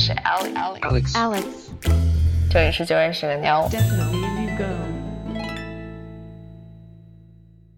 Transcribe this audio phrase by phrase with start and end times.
[0.00, 1.12] 是 Alex。
[1.12, 1.44] Alex，
[2.50, 3.68] 这里是九月十个妞。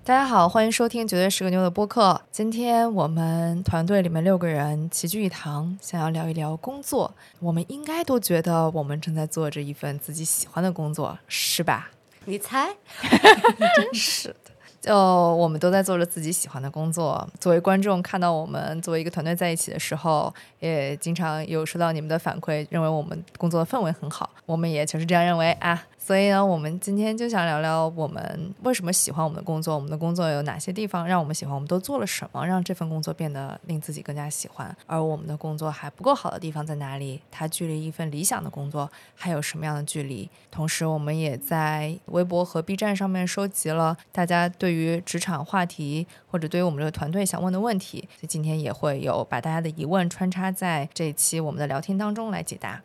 [0.05, 2.23] 大家好，欢迎收听《绝对是个妞》的播客。
[2.31, 7.13] 今天我们团队里面六个人齐聚一堂，想要聊一聊工作。
[7.41, 11.91] 我们应该都觉得我们正在做着一份自己喜欢的工作，是吧？
[12.25, 12.69] 你猜？
[13.75, 14.52] 真是的。
[14.83, 17.27] 就我们都在做着自己喜欢的工作。
[17.39, 24.29] 作为观众，看到我们作为一个团队在一起的时候，也经常有收到你们的反馈，认为我们工作的氛围很好。
[24.45, 25.81] 我们也就是这样认为啊。
[26.05, 34.77] 所以呢，我们今天就想聊聊我们为什么喜欢我们的工作，我们的工作有哪些地方让我们喜欢，我们都做了什么，让这份工作变得令自己更加喜欢。
[34.87, 37.23] 而我们的工作还不够好的地方在哪里？
[37.31, 40.29] 它距离一份理想的工作还有什么样的距离？
[40.51, 52.83] 同时，我们也在微博和 B 站上面收集了大家对于职场话题或者对于我们这个团队想问的问题，所以今天也会有把大家的疑问穿插在这一期我们的聊天当中来解答。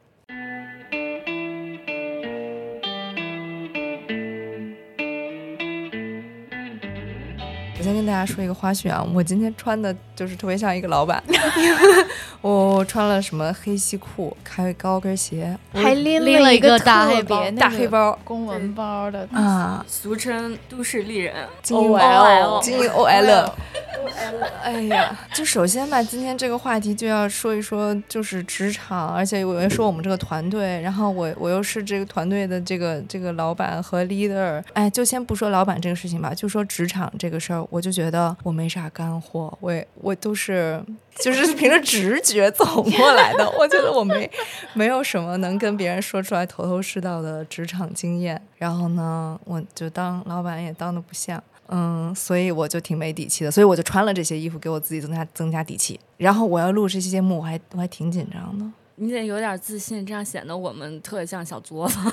[7.88, 11.24] 先跟大家说一个花絮啊，我今天穿的就是特别像一个老板，
[12.42, 23.52] 我穿了什么黑西裤、开高跟鞋，还拎拎了一个个大黑特别包大黑包公文包的啊，俗称都市丽人，精英 OL 精英 OL。
[24.64, 40.82] 哎呀，就首先吧，今天这个话题就要说一说，就是职场，而且我要说我们这个团队，然后我我又是这个团队的这个这个老板和 leader，哎，就先不说老板这个事情吧，就说职场这个事儿，我就觉得我没啥干货，我也我都是
[41.20, 44.30] 就是 凭着直觉走过来的，我觉得我没
[44.74, 51.44] 没有什么能跟别人说出来头头是道的职场经验，然后呢，我就当老板也当的不像。
[51.70, 56.00] 嗯，所以我就挺没底气的，所以我就穿了这些衣服，给我自己增加增加底气。
[56.16, 58.66] 然后我要录这期节目，我还我还挺紧张的。
[59.00, 62.12] 你得有点自信，这样显得我们特像小作坊。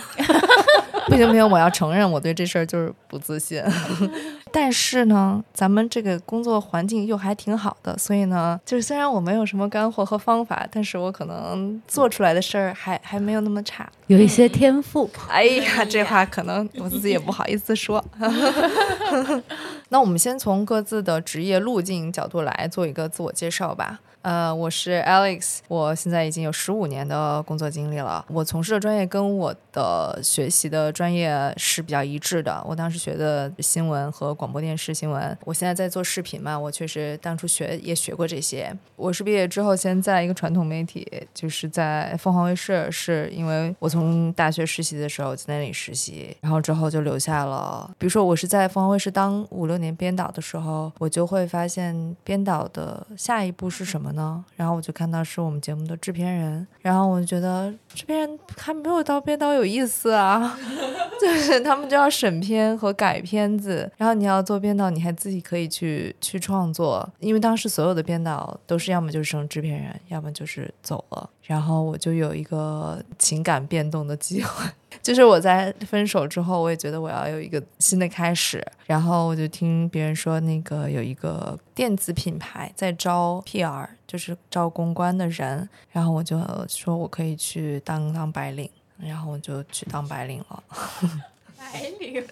[1.07, 3.63] 不行不行，我要承认我对这事儿就是不自信。
[4.53, 13.91] 但是呢，咱们这个工作环境又还挺好的，所以呢，就是虽然我没有什么干货和方法，但是我可能做出来的事儿还还没有那么差。
[14.09, 15.09] 有一些天赋。
[15.29, 18.05] 哎呀，这话可能我自己也不好意思说。
[19.89, 24.01] 那我们先从各自的职业路径角度来做一个自我介绍吧。
[24.25, 28.25] 呃，我是 Alex，我现在已经有十五年的工作经历了。
[28.31, 32.65] 我从事的专业跟我的学习的专业是比较一致的。
[32.67, 38.75] 我当时学的新闻和广播电视新闻，我现在在做视频嘛，我确实当初学也学过这些。
[38.97, 47.95] 我是毕业之后先在一个传统媒体，就是在凤凰卫视，是因为我从大学实习的时候在那里实习，然后之后就留下了。
[47.99, 54.45] 比如说我是在凤凰卫视当五六年编导的时候，我就会发现编导的下一步是什么呢？
[54.57, 60.59] 然后我就看到是我们节目的制片人，然后我就觉得制片人还没有到编导有意思啊，
[61.21, 74.65] 就是他们就要审片和改片子，然后你要做编导，你还自己可以去去创作，因为当时所有的编导都是要么就是升制片人，要么就是走了，然后我就有一个情感变动的机会。
[75.03, 90.65] 就是我在分手之后，我也觉得我要有一个新的开始，然后我就听别人说，那个有一个电子品牌在招 PR，就是招公关的人，然后我就说我可以去当当白领，然后我就去当白领了。
[91.73, 92.23] 白领，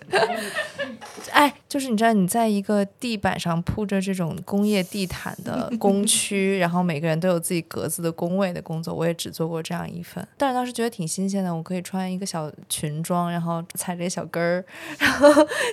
[1.30, 14.64] 哎，就是你知道你在一个地板上铺着这种工业地毯的工区，然后每个人都有自己格子的工位的工作，我也只做过这样一份，但是当时觉得挺新鲜的，我可以穿一个小裙装，然后踩着小跟儿，
[14.98, 15.28] 然后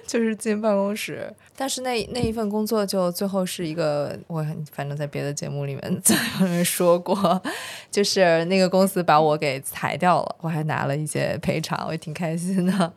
[0.07, 1.33] 就是进办公室。
[1.55, 7.41] 但是那那一份工作就最后是一个，我反正在别的节目里面在外面说过，
[7.91, 12.93] 就是那个公司把我给裁掉了，我还拿了一些赔偿，我也挺开心的。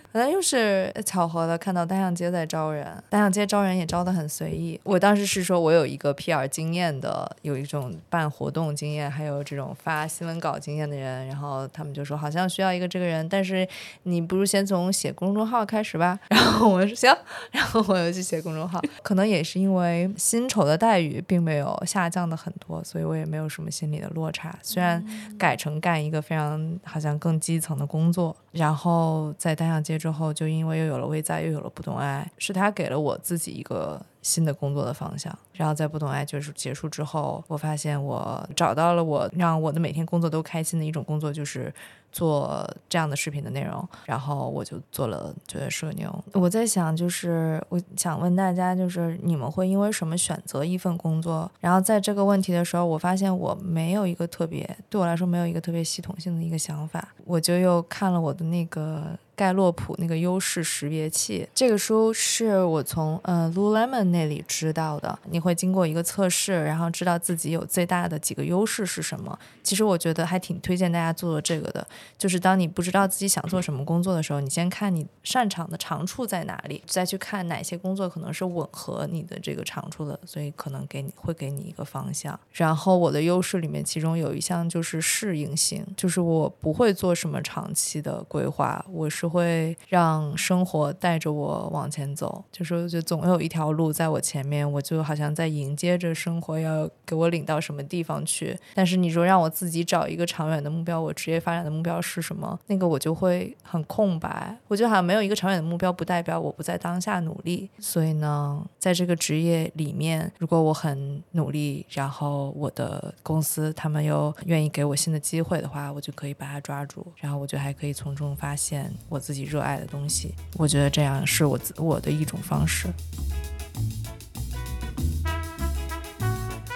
[0.12, 4.80] 可能又是巧合的，看到单向街在招人，单向街招人也招的很随意。
[4.84, 13.66] 我当时是说我有一个 PR 经验的，有一种办活动经验，还有这种发新闻稿经验的人，然后他们就说好像需要一个这个人，但是
[14.04, 16.18] 你不如先从写公众号开始吧。
[16.28, 17.14] 然后我说行，
[17.50, 18.80] 然后我又去写公众号。
[19.02, 24.58] 可能也是因为薪酬的待遇并没有下降的很多，所以我也没有什么心理的落差。
[24.62, 25.04] 虽然
[25.38, 29.98] 改成干一个非常好像更基层的工作，然后在单向街。
[29.98, 35.36] 之后，就因为又有了微在，又有了不懂爱，是他给了我自己一个新的工作的方向。
[35.52, 41.72] 然后在不懂爱就是结束之后，我发现我找到了我让我的每天工作都开心的一种工作，就是
[42.10, 43.86] 做这样的视频的内容。
[44.04, 46.24] 然后我就做了九月社牛。
[46.32, 51.50] 我在想，就是我想问大家，就是你们会因为什么选择一份工作？
[51.60, 57.08] 然后在这个问题的时候，我发现我没有一个特别对我来说没有一个特别系统性的一个想法。
[57.24, 59.18] 我就又看了我的那个。
[59.38, 65.16] 盖洛普那个优势识别器，这个书是我从呃 Lululemon 那里知道的。
[65.30, 69.38] 你会经过一个测试，然后知道自己有最大的几个优势是什么。
[69.62, 71.86] 其实我觉得还挺推荐大家做这个的。
[72.16, 82.36] 就是当你不知道自己想做什么工作的时候，你先看你擅长的长处在哪里，再去看哪些工作可能是吻合你的这个长处的，所以可能给你会给你一个方向。
[82.50, 89.27] 然后我的优势里面，其中有一项就是适应性，就是我不会做什么长期的规划，我是。
[89.28, 98.58] 会让生活带着我往前走，就是就总有一条路在我前面，我就好像在迎接着生活要给我领到什么地方去。
[98.74, 102.58] 但是你说让我自己找一个长远的目标，我职业发展的目标是什么？
[102.66, 104.56] 那个我就会很空白。
[104.66, 107.68] 我觉得好像没有一个长远的目标，不代表我不在当下努力。
[107.78, 119.17] 所以呢，在这个职业里面，如果我很努力，然后我的公司他们又愿意给我新的机会的话，我就可以把它抓住，然后我就还可以从中发现我。
[119.18, 122.88] 自己热爱的东西，我觉得这样是我自我的一种方式。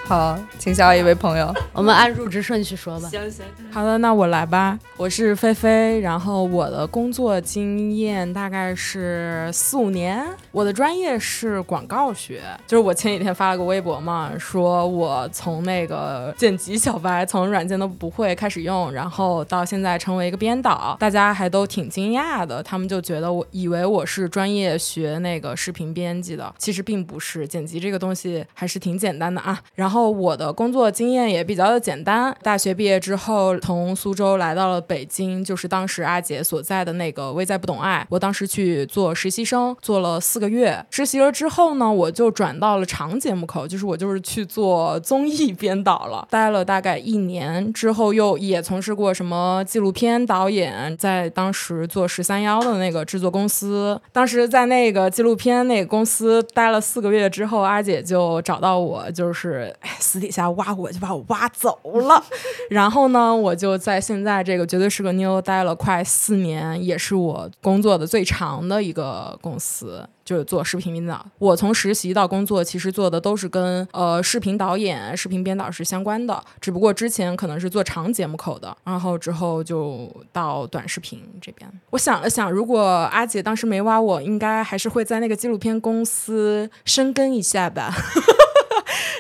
[0.04, 1.54] 好，请下一位朋友。
[1.72, 3.08] 我们按入职顺序说吧。
[3.08, 4.78] 行行，好的，那我来吧。
[4.99, 10.22] 我是菲菲，然后我的工作经验大概是四五年。
[10.50, 22.62] 我的专业是广告学，就是我前几天发了个微博嘛，说我从那个剪辑小白，从软件都不会开始用，然后到现在成为一个编导，大家还都挺惊讶的。
[22.62, 27.48] 他们就觉得我以为我是专业学那个视频编辑的，其实并不是。
[27.48, 29.58] 剪辑这个东西还是挺简单的啊。
[29.75, 30.01] 然后。
[30.10, 32.34] 我的工作经验也比较的简单。
[32.43, 38.06] 大学毕业之后，从苏州来到了北京，就是当时阿姐所在的那个微在不懂爱。
[38.10, 40.84] 我当时去做实习生，做了四个月。
[40.90, 46.26] 实习了之后呢，我就转到了长节目口，就是我就是去做综艺编导了。
[46.31, 54.00] 待了大概一年之后，又也从事过什么纪录片导演，在当时做十三幺的那个制作公司。
[54.12, 59.75] 当时在那个纪录片那个公司待了四个月之后，阿姐就找到我，就是。
[59.99, 62.23] 私底下挖我就把我挖走了，
[62.70, 71.25] 然后呢，我就在现在这个绝对是个妞待了快四年，也是我工作的最长的一个公司，就是做视频编导。
[71.38, 81.69] 我从实习到工作，其实做的都是跟呃视频导演、视频编导是相关的，只不过之前可能是做长节目口的，然后之后就到短视频这边。
[81.90, 87.94] 我想了想，如果阿姐当时没挖我，应该还是会在那个纪录片公司深耕一下吧。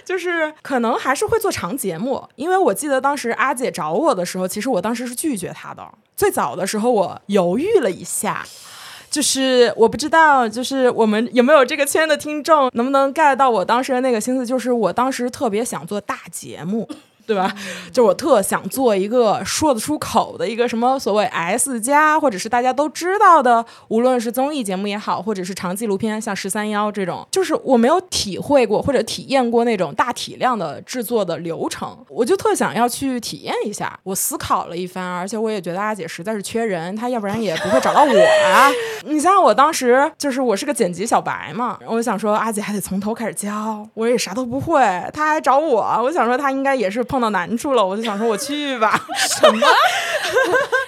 [0.04, 5.82] 就是可能还是会做长节目，因为我记得当时阿姐找我的时候，其实我当时是拒绝她的。
[6.16, 8.44] 最早的时候我犹豫了一下，
[9.10, 16.88] 就是我不知道，就是我们有没有这个圈的听众能不能 get 到我当时的那个心思，就是我当时特别想做大节目。
[17.26, 17.52] 对吧？
[17.92, 33.98] 就我特想做一个说得出口的一个什么所谓 S 加，或者是大家都知道的，无论是综艺节目也好，或者是长纪录片，像十三幺这种，就是我没有体会过或者体验过那种大体量的制作的流程，我就特想要去体验一下。
[34.02, 38.20] 我思考了一番，而且我也觉得阿姐实在是缺人，她要不然也不会找到我
[38.52, 38.68] 啊。
[39.06, 44.80] 你像我当时就是我是个剪辑小白嘛，我想说阿姐还得从头开始教，我也啥都不会，
[45.12, 47.00] 她还找我，我想说她应该也是。
[47.12, 49.06] 碰到难处了，我就想说我去吧。
[49.16, 49.66] 什么？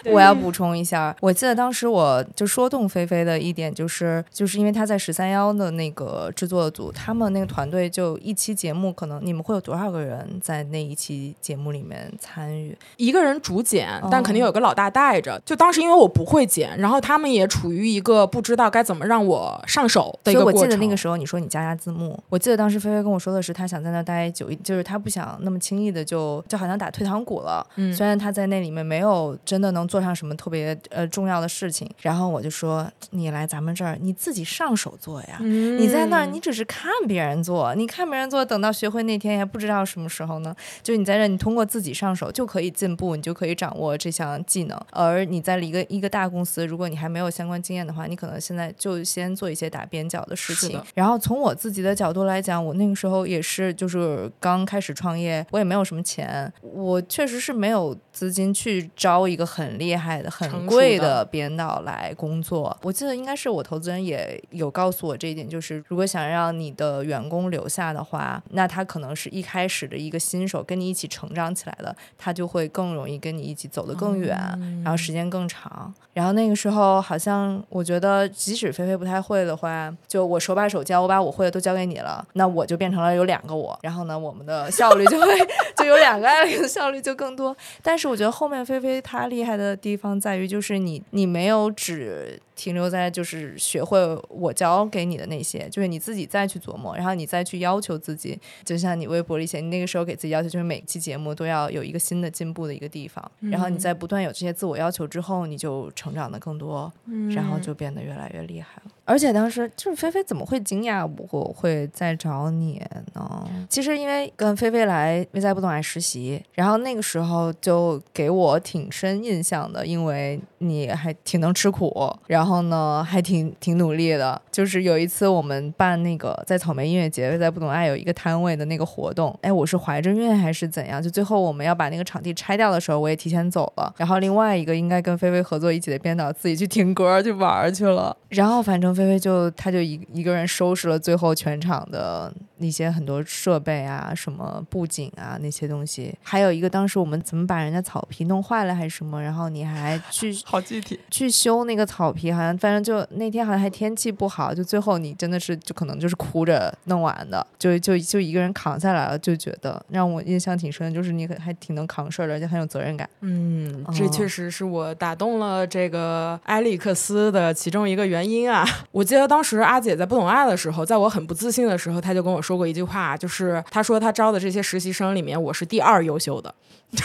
[0.07, 12.77] 我要补充一下，我记得当时我就说动菲菲的一点就是，就是因为他在十三幺的那个制作组，他们那个团队就一期节目，可能你们会有多少个人在那一期节目里面参与？
[12.97, 15.41] 一个人主剪，但肯定有个老大带着。
[15.45, 20.61] 就当时因为我不会剪，然后他们也处于一个不知道该怎么让我上手的一个过程。
[20.63, 26.15] 我记得那个时候你说你加加字幕，我记得当时菲菲跟我说的是，他想在那待久一，就是他不想那么轻易的就。
[26.15, 40.55] 就就好像打退堂鼓了，嗯虽然他在那里面没有真的能做上什么特别呃重要的事情，然后我就说你来咱们这儿，你自己上手做呀，你在那儿你只是看别人做，你看别人做，等到学会那天也不知道什么时候呢。
[40.83, 44.77] 就你在这，你通过自己上手就可以进步，你就可以掌握这项技能。
[44.91, 50.83] 而你在一个一个大公司，如果你还没有相关经验的话，你可能现在就先做一些打边角的事情。
[50.95, 56.03] 然后从我自己的角度来讲，我那个时候也是就是刚开始创业，我也没有什么。
[56.03, 62.77] 钱，我确实是没有资金去招一个很厉厉害的、很贵的的编导来工作。
[62.83, 74.37] 我记得应该是我投资人也有告诉我这一点，就是如果想让你的员工留下的话，那他可能是一开始的一个新手，跟你一起成长起来的，他就会更容易跟你一起走得更远，
[74.83, 75.93] 然后时间更长。
[76.13, 85.27] 然后那个时候，好像我觉得，即使菲菲不太会的话，就我手把手教，我把我会的都教给你了，那我就变成了有两个我，然后呢，我们的效率就会
[85.77, 87.55] 就有两个艾琳的效率就更多。
[87.83, 98.39] 但是我觉得后面菲菲她厉害的地方在于，就是你你没有只停留在就是学会我教给你的那些，就是你自己再去琢磨，然后你再去要求自己。
[98.65, 106.93] 就像你微博里写，你那个时候给自己要求就是每期节目都要有一个新的进步的一个地方，然后你在不断有这些自我要求之后，你就成长的更多，
[107.35, 108.91] 然后就变得越来越厉害了。
[109.07, 112.83] 而且当时就是菲菲怎么会惊讶我会再找你
[113.13, 113.47] 呢？
[113.69, 121.93] 其实因为跟菲菲来未在不懂爱实习，然后那个时候就给我挺深印象的，因为你还挺能吃苦，
[122.27, 124.39] 然后然后呢还挺挺努力的。
[124.53, 131.03] 就是有一次我们办那个在草莓音乐节，在不懂爱有一个摊位的那个活动，哎，我是怀着孕还是怎样？
[131.03, 133.91] 就最后我们要把那个场地拆掉的时候，我也提前走了。
[133.97, 138.15] 然后另外一个应该跟菲菲合作一起的编导自己去听歌去玩去了。
[138.29, 146.15] 然后反正菲菲就她就一一个人收拾了最后全场的那些很多设备啊，什么布景啊那些东西。
[146.23, 150.99] 还有一个当时我们怎么把人家草皮弄坏了还是什么，然后你还去 好具体。
[151.11, 163.09] 去修那个草皮，好像反正就那天好像还天气不好，就最后你真的是就可能就是哭着弄完的，就就就一个人扛下来了，就觉得让我印象挺深的，就是你还挺能扛事儿的，而且很有责任感。
[163.21, 168.65] 嗯，这哦确实是我打动了这个埃里克斯的其中一个原因啊。
[168.93, 176.55] 我记得当时阿姐在不懂爱的时候，在我很不自信的时候，她就跟我说过一句话，就是他说他招的这些实习生里面，我是第二优秀的。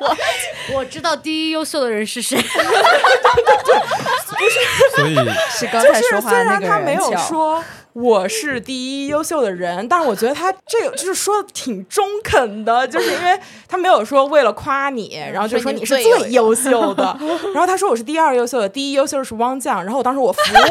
[0.00, 0.16] 我
[0.74, 2.40] 我知道第一优秀的人是谁，
[4.96, 5.14] 所以
[5.50, 7.62] 是刚才说话那个然他没有说
[8.00, 13.36] 我是第一优秀的人，但是我觉得他这个就是说的挺中肯的，就是因为
[13.66, 17.18] 他没有说为了夸你，然后就说你是最优秀的，
[17.52, 20.62] 然后他说我是第二优秀的，第一优秀的是汪酱，然后我当时我服，不是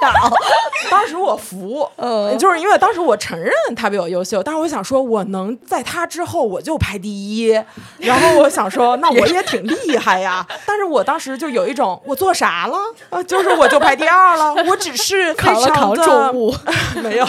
[0.00, 0.32] 巧，
[0.90, 7.50] 当时我服，嗯，就是因为当时我承认他比我优秀，但是我想说我能在他之后我就排第一，
[7.98, 12.78] 然后我想说那我也挺厉害呀， 但是我当时就有一种我做啥了？
[13.10, 16.54] 啊，就是我就排第二了，我只是扛了非常的扛重物，
[17.02, 17.24] 没有，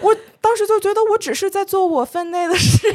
[0.00, 2.88] 我当时就觉得我只是在做我分内的事、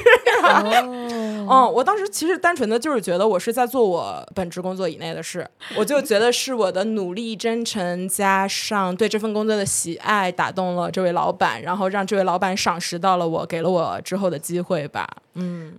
[0.44, 0.63] 啊。
[0.84, 15.08] 嗯，我当时其实单纯的就是觉得我是在做我本职工作以内的事，我就觉得是我的努力、真诚加上对这份工作的喜爱打动了这位老板，然后让这位老板赏识到了我，给了我之后的机会吧。
[15.36, 15.74] 嗯，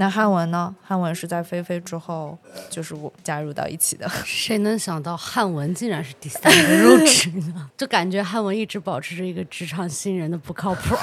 [0.00, 0.74] 那汉文呢？
[0.82, 2.34] 汉文是在菲菲之后，
[2.70, 4.10] 就是我加入到一起的。
[4.24, 7.68] 谁能想到汉文竟然是第三个入职呢？
[7.76, 10.96] 就感觉汉文一直保持着一个职场新人的不靠谱。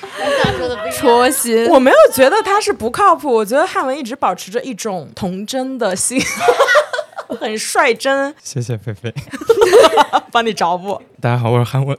[0.00, 6.22] 你想说的不一样戳心，我没有觉得他是不靠谱，我觉得汉文一直保持着一种童真的心，
[7.40, 9.12] 很率真，谢谢菲菲。
[10.30, 11.02] 帮你找补。
[11.20, 11.98] 大家好，我是汉文。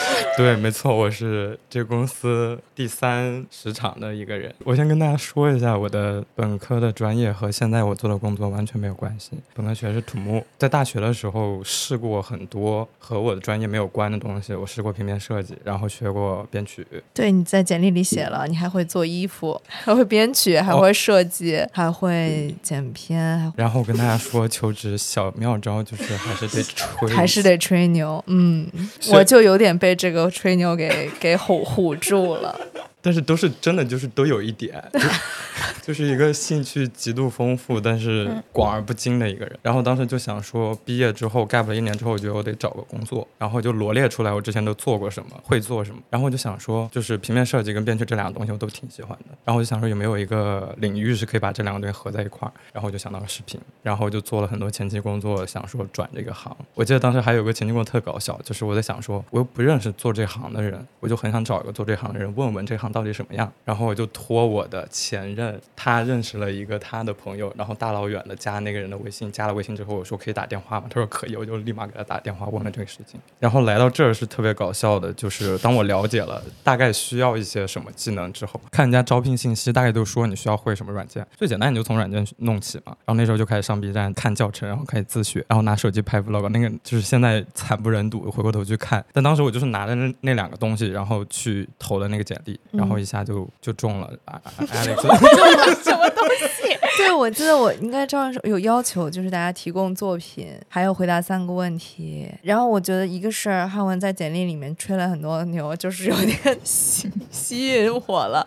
[0.36, 4.54] 对，没错，我是这个公司第三十场的一个人。
[4.64, 9.32] 我先跟大家说一下，我的本科的专业和现在我做的工作完全没有关系。
[9.54, 14.54] 本科学的是土木，在大学的时候试过很多和我的专业没有关的东西。
[14.54, 16.86] 我试过平面设计，然后学过编曲。
[17.12, 28.22] 对，你在简历里写了，你还会做衣服，还会编曲，还会设计，还会剪片，还然后我跟大家说，求职小妙招就是还是得吹，还是得吹牛。
[28.26, 28.66] 嗯，
[29.12, 32.56] 我就有点被被这个吹牛给给唬唬住了。
[33.02, 34.82] 但是都是真的，就是都有一点，
[35.84, 39.58] 就就是一个兴趣极度丰富，但是广而不精的一个人。
[39.60, 46.00] 然后当时就想说，毕业之后 gap 了一年之后，我觉得我得找个工作，然后就罗列出来我之前都做过什么，会做什么。
[46.08, 49.36] 然后我就想说，就是平面设计跟编剧这两个东西我都挺喜欢的。
[49.44, 52.52] 然后我就想说，有没有一个领域是可以把这两个东西合在一块儿？
[52.72, 56.56] 然后我就想到了视频，然后就做了很多前期工作，想说转这个行。
[56.74, 63.50] 我记得当时还有个前期工作特搞笑，就是我在想说，我又不认识做这行的人，我就很想找一个做这行的人，问问这行到底什么样。
[63.64, 70.86] 然后我就托我的前任他认识了一个他的朋友，然后大老远的加那个人的微信，加了微信之后，我说可以打电话吗？
[70.88, 73.20] 他说可以，我就立马给他打电话问了这个事情。
[73.38, 82.96] 然后来到这儿是特别搞笑的，就是当我了解了大概需要一些什么技能之后，看人家招聘信息，大概都说你需要会什么软件，最简单你就从软件弄起嘛。
[83.04, 89.04] 然后那时候就开始上 B 站看教程，然后开始自学，然后拿手机拍 vlog，那个就是现在惨不忍睹，回过头去看。
[89.12, 94.10] 但当时我就是拿着那那两个东西，然后去投的那个简历，然后一下就就中了。
[94.24, 95.02] 啊啊 Alex，
[95.84, 102.30] 什么东西 对，我记得我应该照样有要求，就是大家提供作品，还有回答三个问题。
[102.42, 108.46] 然后我觉得一个是汉文在简历里面吹了很多牛，就是有点 吸吸引我了。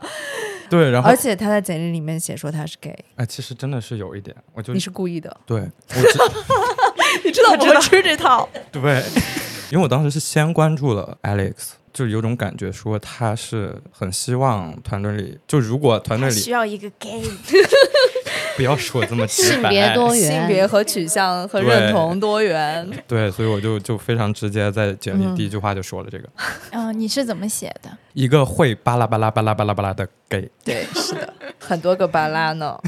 [0.69, 6.19] 对，然后而且他在简历里面写说他是 gay，哎，其实真的是有一点，我就你是故意的，对，我知
[7.23, 8.47] 你知道我会吃这套。
[8.71, 9.03] 对，
[9.71, 11.53] 因为我当时是先关注了 Alex，
[11.93, 17.21] 就有种感觉说他是很希望团队里，就如果团队里需要一个 gay，
[18.57, 26.27] 不要说这么直性白，别多元，性别和取向和认同多元，对，所以我就就非常直接在简历嗯第一句话就说了这个，
[26.71, 27.89] 嗯、你是怎么写的？
[28.13, 32.75] 一个会巴拉巴拉巴拉巴拉巴拉的 gay，对，是的，很多个巴拉呢。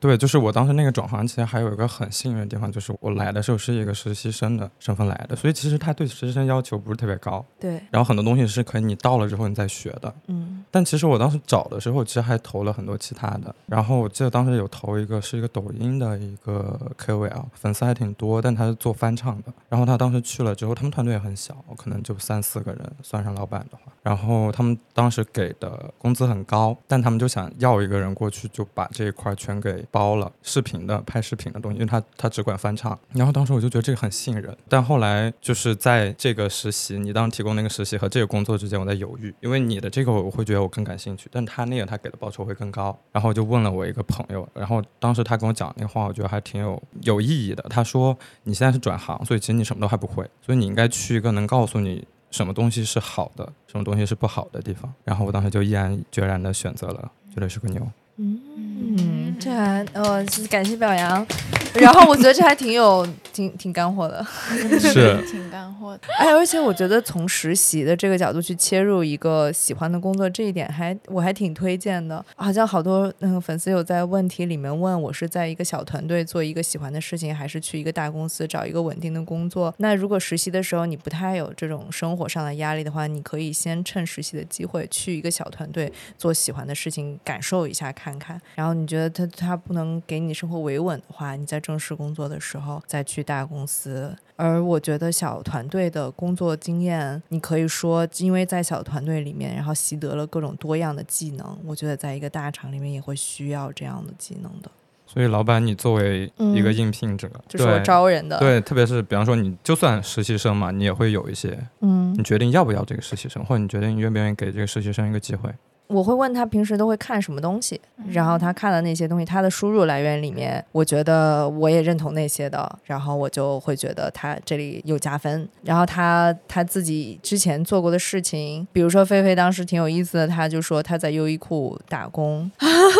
[0.00, 10.12] 对，就是我当时那个转行，其实还有一个很幸运的地方，就是我来的时候是一个实习生的身份来的，所以其实他对实习生要求不是特别高，对，然后很多东西是可以你到了之后你再学的。
[10.26, 13.54] 嗯但其实我当时找的时候，其实还投了很多其他的。
[13.66, 19.52] 然后我记得当时有投一个是一个抖音的一个 KOL，粉丝还挺多，但他是做翻唱的。
[19.68, 23.92] 然后他当时去了之后，他们团队也很小，可能就三四个人，算上老板的话。
[24.02, 32.98] 然后他们当时给的工资很高，但他们就想要一个人过去就把这一块全给包了，视频的拍视频的东西，因为他他只管翻唱。
[33.12, 42.96] 然后当时我就觉得这个很信任，但后来就是在这个实习，你当时提供那个实习和这个工作之间，我在犹豫，因为你的这个我会觉得我更感兴趣，但他那个他给的报酬会更高。
[43.12, 47.62] 然后我就问了我一个朋友，然后当时他跟我讲那话，我觉得还挺有有意义的。
[47.68, 54.92] 他说你现在是转行，所以其实你什么都还不会，所以你应该去一个能告诉你什么东西是好的，什么东西是不好的地方。
[55.04, 57.86] 然后我当时就毅然决然的选择了，绝对是个牛。
[58.22, 61.26] 嗯，这还呃，是感谢表扬。
[61.74, 64.26] 然后我觉得这还挺有挺挺干货的。
[64.80, 66.00] 是 挺干货的。
[66.18, 72.22] 哎，而且我觉得从实习的这个角度去切入一个喜欢的工作，这一点还我还挺推荐的。
[72.34, 79.72] 好像好多嗯、粉丝有在问题里面问我是在一个小团队做一个喜欢的事情，还是去一个大公司找一个稳定的工作。
[79.78, 88.40] 那如果实习的时候你不太有这种生活上的压力的话，你可以先趁实习的机会去一个小团队做喜欢的事情，感受一下看看。
[88.54, 94.16] 然后你觉得他他不能给你生活维稳的话，你在正式工作的时候再去大公司。
[94.36, 101.58] 而我觉得小团队的工作经验，你可以说，因为在小团队里面，然后习得了各种多样的技能。
[101.64, 104.70] 我觉得在一个大厂里面也会需要这样的技能的，
[105.06, 115.50] 所以老板，你作为一个嗯应聘者，就是我招人的。，对，特别是比方说你就算实习生嘛，你也会有一些，嗯你，决定要不要这个实习生，或者你决定愿不愿意给这个实习生一个机会。
[115.90, 125.48] 我会问他平时都会看什么东西，然后他看的那些东西，他的输入来源里面，我觉得我也认同那些的，然后我就会觉得他这里有加分。
[125.62, 132.50] 然后他他自己之前做过的事情，比如说菲菲当时挺有意思的，他就说他在优衣库打工，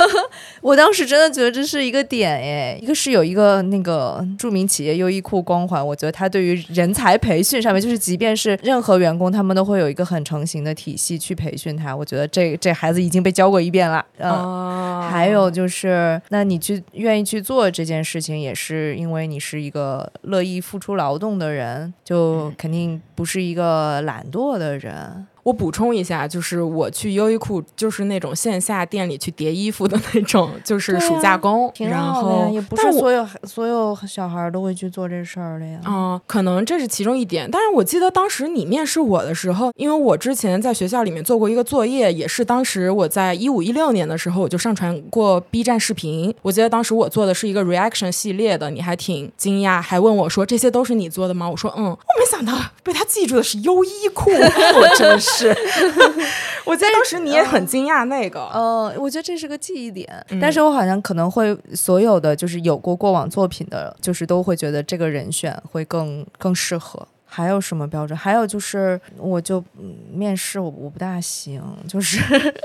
[0.61, 11.95] 我当时真的觉得这是一个点哎，一个是有一个那个著名企业优衣库光环，我觉得他对于人才培训上面，就是即便是任何员工，他们都会有一个很成型的体系去培训他。
[11.95, 14.31] 我觉得这这孩子已经被教过一遍了，嗯。
[14.31, 14.77] 哦
[15.11, 25.27] 还有就是，那你去愿意去做这件事情，也是因为你是一个乐意付出劳动的人，就肯定不是一个懒惰的人。
[25.43, 31.71] 我补充一下，就是我去优衣库，就是那种线下店里去叠衣服的那种，就是暑假工。
[31.75, 35.81] 挺然后，也不是所有所有小孩儿都会去做这事儿的呀。
[35.87, 46.35] 嗯，可能这是其中一点，但是我记得当时你面试我的时候，因为我之前在学校里面做过一个作业，也是当时我在一五一六年的时候我就上传过 B 站视频。
[46.43, 51.49] 我记得当时我做的是一个 reaction 系列的，你还挺惊讶，还问我说这些都是你做的吗？
[51.49, 55.30] 我说嗯，我没想到被他记住的是优衣库，我真是。
[56.67, 60.39] 我记得当时你也很惊讶那个，呃，我觉得这是个记忆点，嗯。
[60.41, 67.07] 但是我好像可能会所有的就是有过过往作品的，就是都会觉得这个人选会更更适合。
[67.31, 68.19] 还有什么标准？
[68.19, 72.21] 还有就是，我就嗯面试我我不大行，就是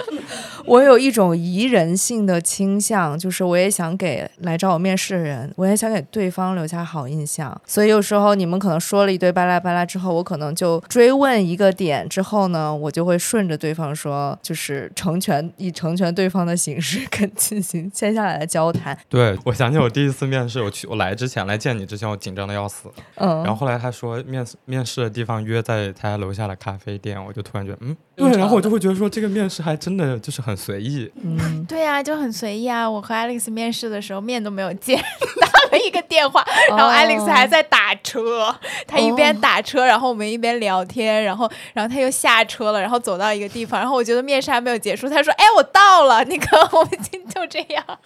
[0.65, 7.55] 我有一种宜人性的倾向，就是我也想给来找我面试的人，我也想给对方留下好印象。
[7.67, 18.97] 所以有时候你们可能说了一堆巴拉巴拉之后，我可能就追问一个点之后呢，我就会顺着对方说，就是成全以成全对方的形式跟进行接下来的交谈。
[19.07, 22.89] 对，我想起我第一次面试，我去我来之前来见你之前，我紧张的要死。
[23.15, 31.11] 嗯，然后后来他说面试面试的地方约在他家楼下的咖啡店，我就突然觉得嗯，对，然后我就会觉得说这个面试还真的就是很随意。
[31.21, 32.89] 嗯，对呀、就很随意啊。
[32.89, 34.97] 我和 Alex 面试的时候面都没有见，
[35.41, 38.55] 打了一个电话， 然后 Alex 还在打车，
[38.87, 47.85] 他一边打车，然后我们一边聊天，然后然后他又下车了，然后走到一个地方，然后我觉得面试还没有结束，他说：“哎，我到了，那个 我们今天就这样。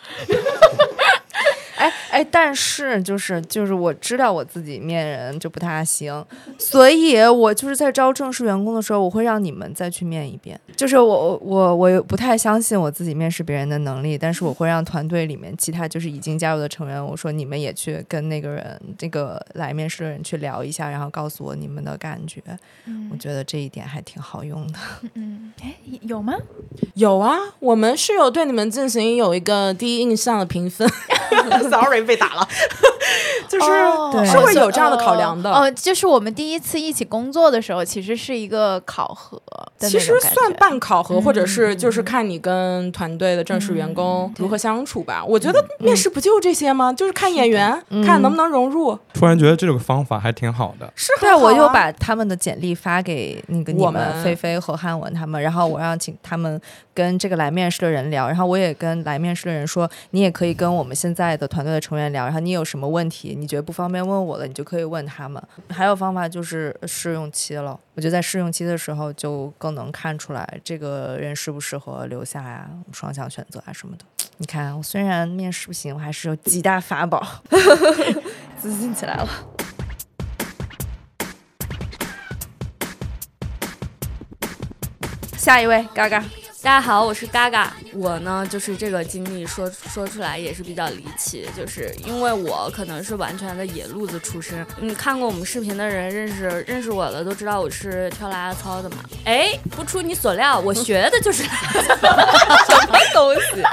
[1.78, 6.26] 哎哎，但是就是就是我知道我自己面人就不太行，
[6.58, 10.60] 所以我就是在招正式员工的时候，我会让你们再去面一遍。
[10.76, 22.44] 就是我我我不太相信我自己面试别人的能力，但是我会让团队里面其他就是已经加入的成员，我说你们也去跟那个人这个来面试的人去聊一下，然后告诉我你们的感觉。
[23.10, 24.80] 我觉得这一点还挺好用的。
[25.14, 26.34] 嗯， 哎，有吗？
[26.96, 30.90] 有啊，我们是有对你们进行有一个第一印象的评分。
[31.70, 32.48] Sorry，被打了，
[33.48, 33.68] 就是、
[34.30, 35.52] 是会有这样的考量的。
[35.52, 39.40] 哦，就是我们第一次一起工作的时候，其实是一个考核
[39.78, 45.24] 其实算半考核，或者是就是看你跟团队的正式员工如何相处吧。
[45.24, 46.92] 我觉得面试不就这些吗？
[46.92, 47.72] 就是看演员，
[48.06, 48.98] 看能不能融入。
[49.14, 50.92] 突然觉得这个方法还挺好的。
[50.96, 56.60] 是对啊，很好啊我就把他们的简历发给那个你我们们菲菲和汉文他们，然后我让请他们
[57.00, 65.42] 跟这个来面试的人聊，然后我也跟来面试的人说，你也可以跟我们现在的团队的成员聊，然后你有什么问题，你觉得不方便问我的，你就可以问他们。
[65.70, 74.04] 还有方法就是试用期了，我觉得在试用期的时候就更能看出来这个人适不适合留下呀、双向选择啊什么的。
[74.36, 77.26] 你看，我虽然面试不行，我还是有几大法宝，
[78.60, 79.30] 自信起来了。
[85.38, 86.22] 下一位，嘎嘎。
[86.62, 87.74] 大家好，我是嘎嘎。
[87.94, 94.66] 我呢，就是这个经历说说出来也是比较离奇，就是因为我可能是完全的野路子出身。
[94.82, 98.98] 你看过我们视频的人，认识认识我的都知道我是跳拉拉操的嘛。
[99.24, 101.50] 哎，不出你所料，我学的就是什
[102.90, 103.64] 么东西。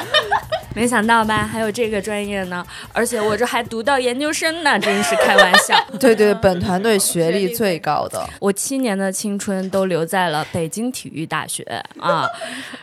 [0.74, 5.74] 没想到吧，还有这个专业呢，而且我这还读到研究生呢，真是开玩笑。
[5.98, 11.62] 对对，本团队学历最高的，我七年的青春都留在了北京体育大学
[11.98, 12.28] 啊。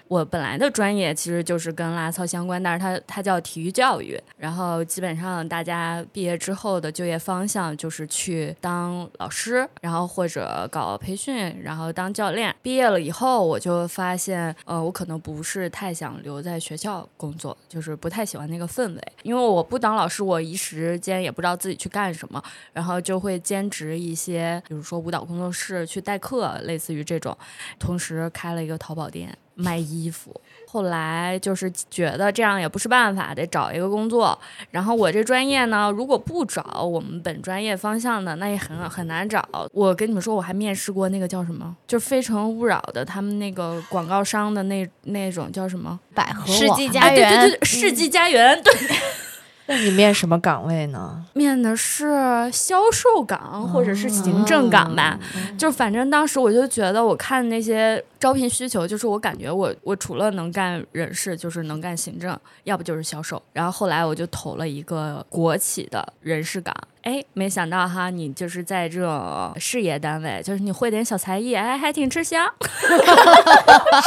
[0.07, 4.19] 我本来的专业其实就是跟拉操相关，但是它它叫体育教育。
[4.37, 12.53] 然后基本上大家毕业之后的就业方向就是去当老师，然后或者搞培训，然后当教练。
[12.61, 19.01] 毕业了以后，我就发现，呃，我可能不是太想留在学校工作，就是不太喜欢那个氛围。
[19.23, 22.41] 因为我不当老师，我一时间也不知道自己去干什么，
[22.73, 27.37] 然后就会兼职一些，比如说舞蹈工作室去代课，类似于这种。
[27.79, 30.39] 同时开了一个淘宝店卖衣服。
[30.67, 34.37] 后来就是觉得这样也不是办法，得找一个工作。
[34.71, 39.47] 然后我这专业呢，如果不找我们本专业方向的，那也很很难找。
[39.71, 45.99] 我跟你们说，我还面试过那个叫什么，就是《非诚勿扰》的他们那个广告商的那那种叫什么？
[46.15, 48.73] 百合世网纪佳哎，对，对对，对世纪佳缘，对，
[49.65, 51.25] 那你面什么岗位呢？
[51.33, 55.17] 面的是销售岗或者是行政岗吧。
[55.57, 63.41] 就反正当时我就觉得，我看那些招聘需求，就是我感觉我我除了能干人事，就是能干行政，要不就是销售。
[63.53, 66.75] 然后后来我就投了一个国企的人事岗。
[67.03, 72.45] 哎，没想到哈，你就是在这种事业单位，就是你会点小才艺，哎，还挺吃香。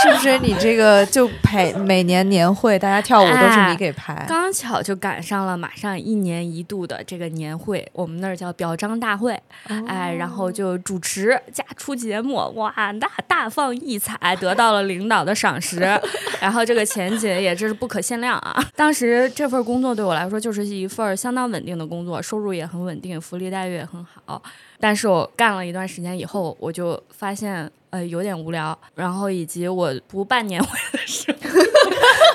[0.02, 4.24] 是不是你这个就排每年年会，大家跳舞都是你给排？
[4.26, 9.38] 刚巧就赶上了马上一年一度的这个年会，我们那儿叫表彰大会，
[9.86, 15.80] 哎，然后就主持加出节目，哇，那大放异彩，得到了领导的赏识，
[16.40, 18.58] 然后这个前景也真是不可限量啊！
[18.74, 24.40] 当时这份工作对我来说就是一份相当稳定的工作，收入也很稳定，福利待遇也很好。
[24.80, 31.38] 但是我干了一段时间以后，我就发现呃有点无聊，然后以及我不办年会的时候，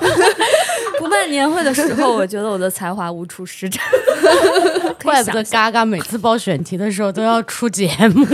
[0.99, 3.83] 不办年会的时候，我觉得我的才华无处施展。
[5.03, 8.25] 怪不得嘎嘎每次报选题的时候都要出节目，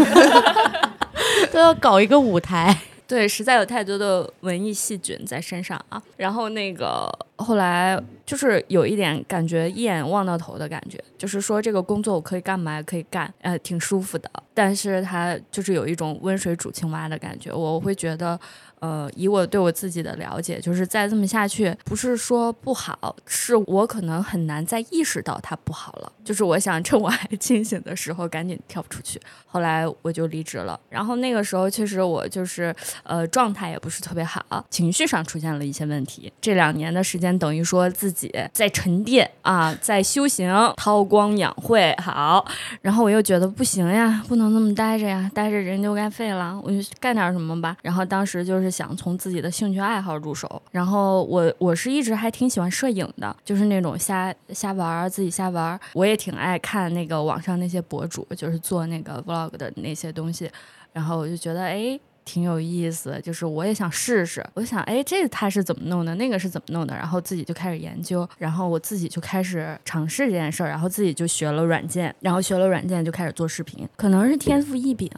[1.51, 2.75] 都要搞一个舞台。
[3.08, 6.02] 对，实在有太多的文艺细菌在身上啊。
[6.17, 14.30] 然后那个后来就是有一点感觉一眼望到头的感觉，就是说这个工作我可以干嘛可以干，呃，挺舒服的。
[14.54, 18.39] 但是它就是有一种温水煮青蛙的感觉，我会觉得。
[18.80, 26.12] 呃，以我对我自己的了解，就是再这么下去，不是说不好，是我可能很难再意识到它不好了。
[26.24, 29.20] 就是我想趁我还 清醒的时候，赶紧跳出去。
[29.46, 30.80] 后来我就离职了。
[30.90, 36.32] 然后那个时候，确实我就是呃状态也不是特别好，情绪上出现了一些问题。
[36.40, 41.96] 这两年的时间，等于说自己在沉淀啊，在修行，韬光养晦。
[41.98, 42.46] 好，
[42.82, 47.76] 然后我又觉得不行呀，不能这么待着呀，待着人就该废了，我就干点什么吧。
[47.82, 48.66] 然后当时就是。
[48.69, 55.80] 想从自己的兴趣爱好入手，然后我我是一直还挺喜欢摄影的，就是那种瞎瞎玩儿自己瞎玩儿。
[55.93, 60.49] 我也挺爱看那个网上那些博主，就是做那个 vlog 的那些东西，
[60.93, 75.10] 然后我就觉得哎挺有意思，就是我也想试试，我想哎这他是怎么弄的，那个是怎么弄的，然后自己就开始研究，然后我自己就开始尝试这件事儿，然后自己就学了软件，然后学了软件就开始做视频，可能是天赋异禀。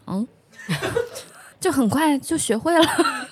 [1.60, 2.86] 就很快就学会了，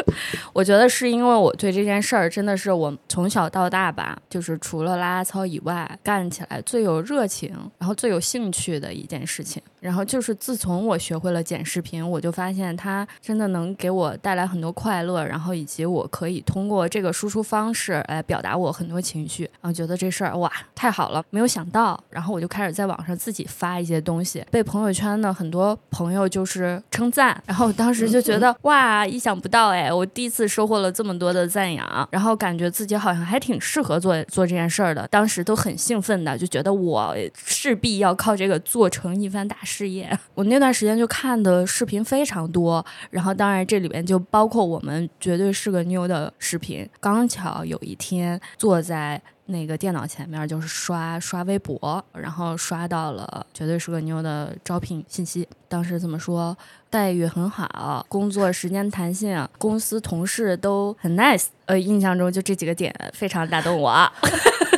[0.51, 9.63] 我觉得是因为我对这件事儿真的是我从小到大吧，就是除了拉拉操以外，干起来最有热情，然后最有兴趣的一件事情。
[9.79, 28.16] 然后就是自从我学会了剪视频，我就发现它真的能给我带来很多快乐，然后以及我可以通过这个输出方式来表达我很多情绪，然后觉得这事儿哇太好了，没有想到，然后我就开始在网上自己发一些东西，被朋友圈的很多朋友就是称赞，然后当时就。
[28.19, 29.93] 就觉得哇，意想不到哎！
[29.93, 35.07] 我第一次收获了这么多的赞扬，然后感觉自己好像还挺适合做做这件事儿的。
[35.09, 40.09] 当时都很兴奋的，就觉得我势必要靠这个做成一番大事业。
[40.33, 46.89] 我那段时间就看的视频非常多，然后当然这里边就包括我们绝对是个妞的视频。
[46.99, 49.21] 刚巧有一天坐在。
[49.47, 55.47] 那个电脑前面就是刷刷微博，然后刷到了绝对是个妞的招聘信息。
[55.67, 56.57] 当时怎么说？
[56.89, 61.47] 待遇很好，工作时间弹性，公司同事都很 nice。
[61.65, 64.09] 呃，印象中就这几个点非常打动我。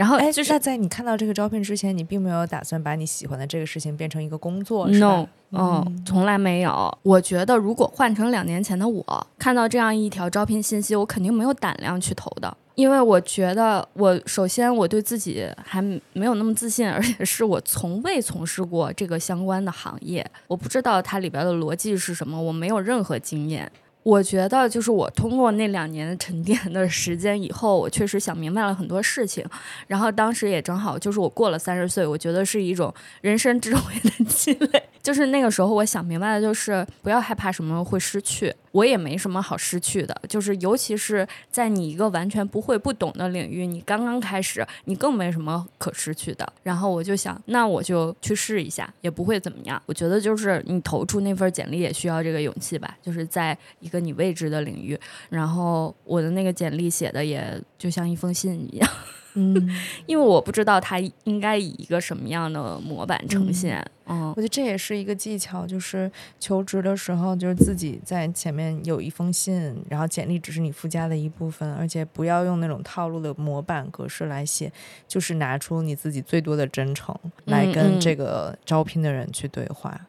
[0.00, 6.98] 然后，哎，就是在你看到这个招聘之前，你并没有打算把你喜欢的这个事情变成一个工作，no，嗯，从来没有。
[7.02, 12.56] 我觉得如果换成两年前的我，看到这样一条招聘信息，我肯定没有胆量去投的。
[12.76, 23.70] 因为我觉得，我首先我对自己还没有那么自信，而且是我从未从事过这个相关的行业，我不知道它里边的逻辑是什么，我没有任何经验。
[24.02, 29.44] 我觉得，就是我通过那两年的沉淀的时间以后，我确实想明白了很多事情。
[29.86, 34.82] 然后当时也正好就是我过了三十岁，我觉得是一种人生智慧的积累。
[35.02, 38.54] 就是那个时候，我想明白的就是不要害怕什么会失去。
[38.72, 46.52] 我也没什么好失去的，就是尤其是在你一个完全不会、不懂的领域，你刚刚开始，你更没什么可失去的。
[46.62, 49.82] 然后我就想，那我就去试一下，也不会怎么样。
[49.86, 54.96] 我觉得就是你投出那份简历也需要这个勇气吧，就是在一个你未知的领域。
[55.30, 58.88] 然后我的那个简历写的也就像一封信一样。
[59.34, 59.68] 嗯，
[60.06, 63.84] 因为我不知道他应该以一个什么样的模板呈现。
[64.06, 74.72] 嗯，我觉得这也是一个技巧，就是求职的时候，就是自己在前面有一封信，然后简历只是你附加的一部分，而且不要用那种套路的模板格式来写，
[75.06, 77.14] 就是拿出你自己最多的真诚
[77.44, 79.96] 来跟这个招聘的人去对话。
[79.96, 80.06] 嗯，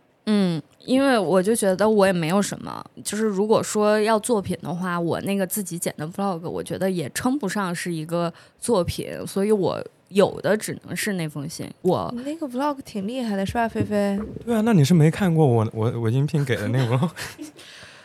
[0.86, 11.70] 因为我就觉得我也没有什么，就是如果说要作品的话，我那个自己剪的 vlog，我觉得也称不上是一个作品，所以我有的只能是那封信。
[11.84, 14.20] 我那个 vlog 挺厉害的，是吧，菲菲？
[14.46, 17.00] 对啊，那你是没看过我我我应聘给的那个？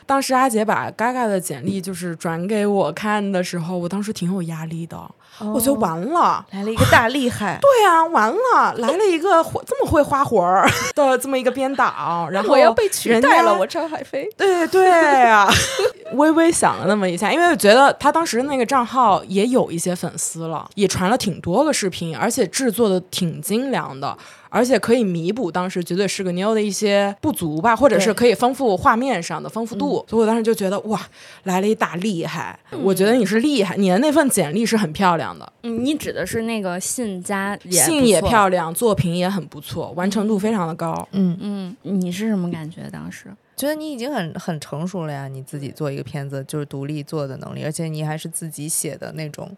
[0.07, 4.97] 当时阿杰把嘎嘎的简历就是转给我看的时候，我当时挺有压力的。
[5.39, 7.59] 我觉得完了，来了一个大厉害。
[7.61, 14.27] 对呀，完了，来了一个这么会花活儿 的这么一个编导，然后我要被取代了，我张海飞。
[14.35, 15.47] 对对呀，
[16.15, 24.17] 微微想了那么一下，因为我觉得他当时那个账号也有一些粉丝了，也传了挺多个视频，而且制作的挺精良的。
[24.57, 30.03] 而且可以弥补当时绝对是个妞的一些不足吧，或者是可以丰富画面上的丰富度。
[30.09, 30.99] 所以我当时就觉得哇，
[31.43, 32.59] 来了一大厉害！
[32.83, 35.53] 我觉得你是厉害，你的那份简历是很漂亮的。
[35.63, 41.07] 嗯，你指的是那个信加信也漂亮，作品也很不错，完成度非常的高。
[41.13, 42.89] 嗯嗯，你是什么感觉？
[42.91, 49.55] 当时觉得你已经很很成熟了呀，你自己做一个片子就是独立做的能力，而且你还是自己写的那种。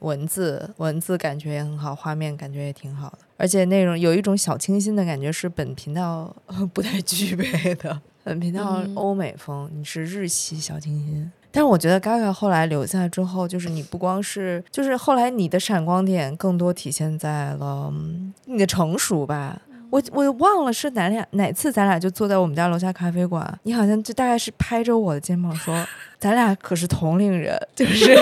[0.00, 6.34] 文字文字感觉也很好，画面感觉也挺好的，而且那种有一种小清新的感觉，是本频道
[6.72, 8.00] 不太具备的。
[8.24, 11.30] 本频道欧美风，你是日系小清新。
[11.50, 19.60] 但是我觉得 Gaga 后来留下之后，就是你不光是，就是后来你的闪光点更多体现在了嗯你的成熟吧。
[19.90, 25.86] 我我忘了是哪俩哪次咱俩就坐在我们家楼下咖啡馆，你好像就大概是拍着我的肩膀说，
[26.18, 28.16] 咱俩可是同龄人，就是。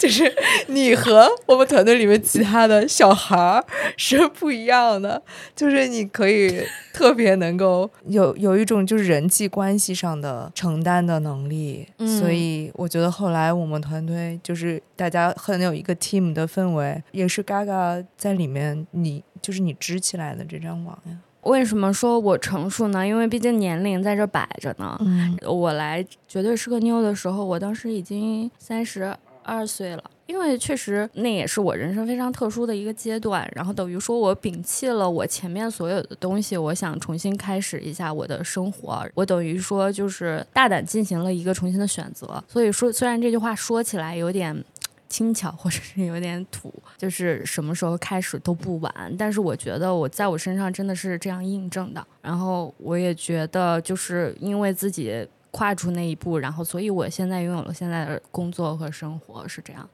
[0.00, 0.24] 就是
[0.68, 3.62] 你和我们团队里面其他的小孩儿
[3.98, 5.22] 是不一样的，
[5.54, 6.62] 就是你可以
[6.94, 21.18] 特别能够有有一种就是人际关系上的承担的能力，嗯所以我觉得后来我们团队就是大家很有一个 team 的氛围，也是 Gaga 在里面你就是你支起来的这张网呀。
[21.42, 23.06] 为什么说我成熟呢？
[23.06, 24.96] 因为毕竟年龄在这摆着呢。
[25.00, 29.14] 嗯我来绝对是个妞的时候，我当时已经三十
[29.50, 30.10] 二岁了。
[30.26, 42.42] 因为确实那也是我人生非常特殊的一个阶段，然后等于说我摒弃了我前面所有的东西，我想重新开始一下我的生活，我等于说就是大胆进行了一个重新的选择。
[42.46, 44.64] 所以说，虽然这句话说起来有点。
[45.10, 48.94] 轻巧或者是有点土，就是什么时候开始都不晚。
[49.18, 52.06] 但是我觉得我在我身上真的是这样印证的。
[52.22, 59.88] 然后我也觉得，就是因为自己跨出那一步，然后所以我现在拥有了现在的工作和生活，是这样。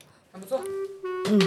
[1.28, 1.40] 嗯。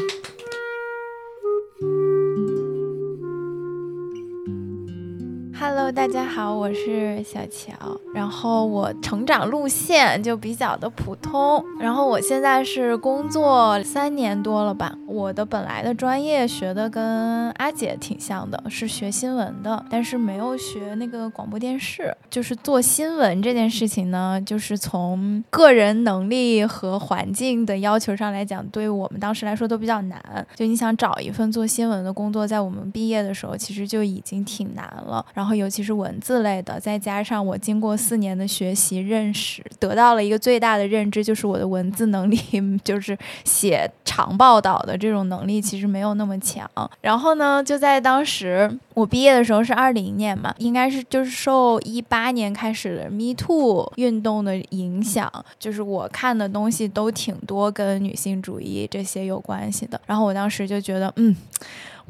[5.62, 7.74] Hello，大家好，我是小乔。
[8.16, 11.62] 然后我成长路线就比较的普通。
[11.78, 14.96] 然后我现在是工作三年多了吧。
[15.06, 22.16] 我的本来的专业学的跟阿姐挺像的，是学新闻的，但是没有学那个广播电视。
[22.30, 30.48] 就是做新闻这件事情呢，就是从个人能力和环境的要求上来讲，对我们当时来说都比较难。
[30.56, 35.26] 就你想找一份做新闻的工作，在我们毕业的时候，其实就已经挺难了。
[35.34, 42.40] 然后后尤其是文字类的，再加上我经过四年的学习认识，得到了一个最大的认知，就是我的文字能力，
[42.84, 46.70] 就是写长报道的这种能力其实没有那么强。
[47.02, 60.00] 然后呢，就在当时我毕业的时候是二零年嘛，应该是就是受一八年开始的 Me Too 运动的影响，就是我看的东西都挺多跟女性主义这些有关系的。
[60.06, 61.36] 然后我当时就觉得，嗯。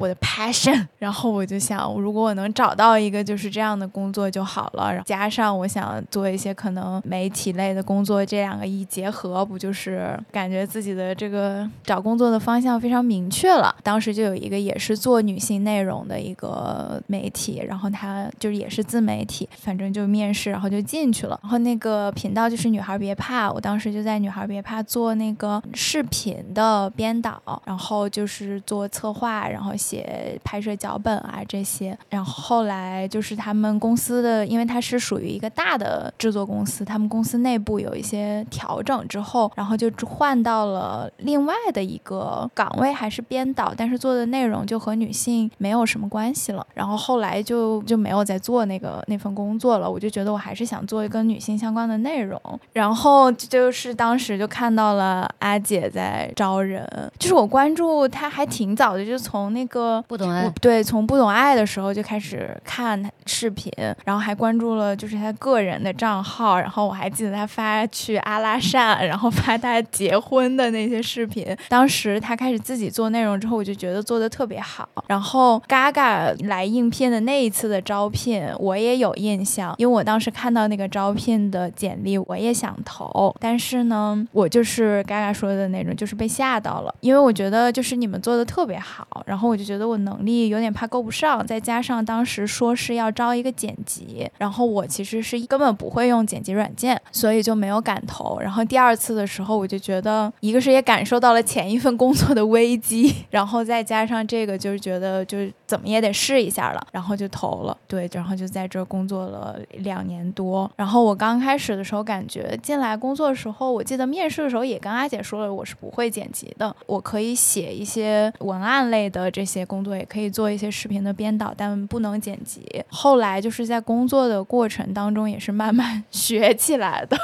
[0.00, 4.88] 我的 passion， 然后我就想，如果我能找到一个就是这样的工作就好了。
[4.90, 13.76] 然后加上我想做一些可能媒体类的工作，这两个一结合，不就是感觉自己的这个找工作的方向非常明确了。
[13.82, 21.38] 当时就有一个也是做女性内容的一个媒体，然后他就是也是自媒体，反正就面试，然后就进去了。
[21.42, 29.74] 然后那个频道就是女孩别怕，我当时就在女孩别怕做那个视频的编导，然后就是做策划，然后。
[29.90, 46.64] 写拍摄脚本啊这些，然后后来就是他们公司的，因为它是属于一个大的制作公司，他们公司内部有一些调整之后，然后就换到了另外的一个岗位，还是编导，但是做的内容就和女性没有什么关系了。
[46.72, 52.40] 然后后来就就没有再做那个那份工作了，我就觉得我还是想做一跟女性相关的内容。
[52.72, 59.79] 然后就是当时就看到了阿姐在招人，就是我关注她还挺早的，就从那个。
[60.06, 63.72] 不懂爱，对，从不懂爱的时候就开始看视频，
[64.04, 71.56] 然后还关注了就是他个人的账号，然后我还记得他发去阿拉善，然后发他结婚的那些视频。
[71.68, 74.88] 当时他开始自己做内容之后，我就觉得做的特别好。
[75.06, 98.38] 然后 Gaga 来应聘的那一次的招聘，我也有印象，因为我当时看到那个招聘的简历，我也想投，但是呢，我就是 Gaga 说的那种，就是被吓到了，因为我觉得就是你们做的特别好，然后我就觉得我能力有点怕够不上，再加上当时说是要招一个剪辑，然后我其实是根本不会用剪辑软件，所以就没有敢投。
[98.40, 107.76] 然后第二次的时候，我就觉得一个是也感受到了前一份工作的危机， 然后再加上这个就是觉得就怎么也得试一下了，然后就投了。
[107.86, 110.70] 对，然后就在这工作了两年多。
[110.76, 122.62] 然后我刚开始的时候感觉进来工作的时候，我记得面试的时候也跟阿姐说了，我是不会剪辑的，我可以写一些文案类的这些工作，也可以做一些视频的编导，但不能剪辑。
[122.88, 127.16] 后来就是在工作的过程当中，也是慢慢 学起来的。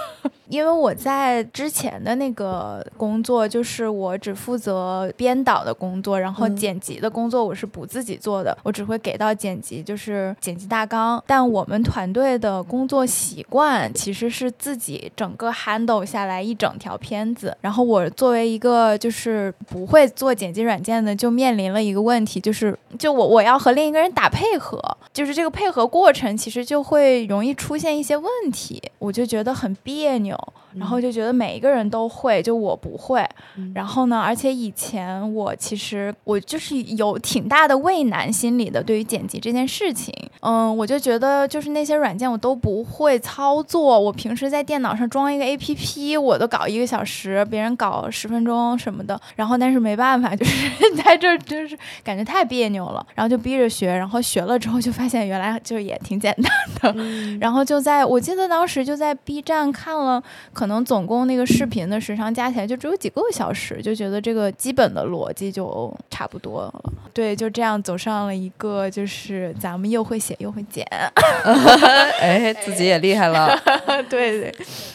[0.49, 11.23] 因为我在之前的那个工作，就是我只负责编导的工作，然后嗯剪辑的工作我是不自己做的，我只会给到剪辑，就是剪辑大纲。
[11.27, 24.81] 但我们团队的工作习惯其实是自己整个 handle 下来一整条片子，然后我作为一个就是不会做剪辑软件的，就面临了一个问题，就是就我我要和另一个人打配合，
[25.13, 30.36] 就是这个配合过程其实就会容易出现一些问题，我就觉得很别扭。
[30.37, 33.27] 扭，然后就觉得每一个人都会，就我不会。
[33.75, 50.71] 然后呢，而且以前我其实我就是有挺大的畏难心理的，对于剪辑这件事情，嗯，我就觉得就是那些软件我都不会操作，我平时在电脑上装一个 APP，我都搞一个小时，别人搞十分钟什么的，然后但是没办法，就是
[51.03, 56.37] 在这儿就是感觉太别扭了，然后就逼着学，然后学了之后就发现原来就也挺简
[56.83, 57.03] 单的，
[57.41, 60.23] 然后就在我记得当时就在 B 站看了，
[60.53, 66.93] 可能总共那个视频的时长加起来就只有几个小时，就觉得这个基本的逻辑就差不多了。
[67.13, 70.87] 对，就这样走上了一个就是咱们又会写又会剪，
[72.21, 73.59] 哎，自己也厉害了。
[74.11, 74.51] 对对，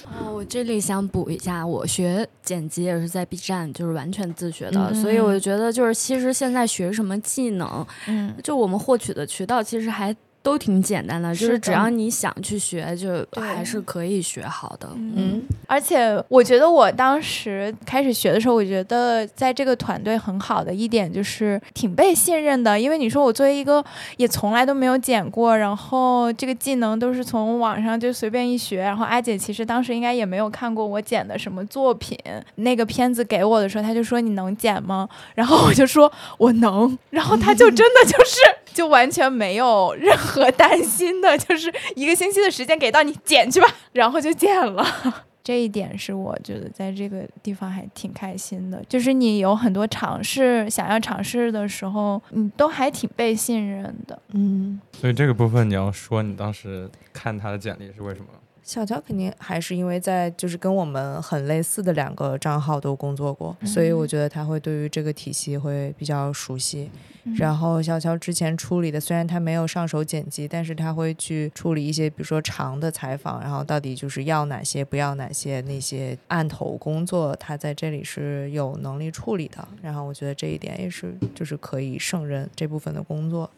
[0.05, 10.15] 啊，我这里想补一下，我学剪辑也是在 B 站，就是完全自学的，所以我就觉得就是其实现在学什么技能，嗯，就我们获取的渠道其实还。
[10.43, 14.89] 都挺简单的，就是只要你想去学，就还是可以学好的。
[14.95, 23.83] 嗯，而且我觉得我当时开始学的时候，我觉得在这个团队很好的一点就是挺被信任的，因为你说我作为一个
[24.17, 32.17] 也从来都没有剪过，然后这个技能都是从网上就随便一学，然后阿姐其实当时应该也没有看过我剪的什么作品，
[32.55, 35.07] 那个片子给我的时候，她就说你能剪吗？
[35.35, 38.39] 然后我就说我能，然后她就真的就是。
[38.73, 44.85] 就完全没有任何担心的，就是一个星期的时间给到你剪去吧， 然后就剪了。
[45.43, 54.21] 这一点是我觉得在这个地方还挺开心的，就是你有很多尝试想要尝试的时候，你都还挺被信任的。
[54.33, 58.27] 嗯，所以这个部分你要说你当时看他的简历是为什么？
[58.63, 66.89] 小乔肯定还是因为在就是跟我们很类似的两个账号都工作过，所以我觉得他会对于这个体系会比较熟悉。
[67.35, 79.67] 然后小乔之前处理的，虽然他没有上手剪辑，但是他会去处理一些，比如说长的采访，然后到底就是要哪些，不要哪些那些案头工作，他在这里是有能力处理的。
[79.81, 83.49] 然后我觉得这一点也是就是可以胜任这部分的工作。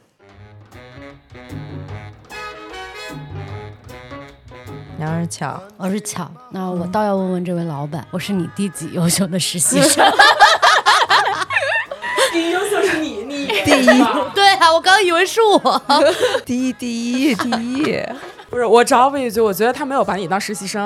[5.04, 10.02] 杨是巧，我是巧，那我倒要问问这位老板，我是你第几优秀的实习生？
[12.32, 15.82] 第一优秀是你，你 第一，对啊，我刚以为是我。
[16.46, 18.02] 第一，第一，第一。
[18.54, 20.80] 不是我找补一句，我觉得他没有把你当实习生，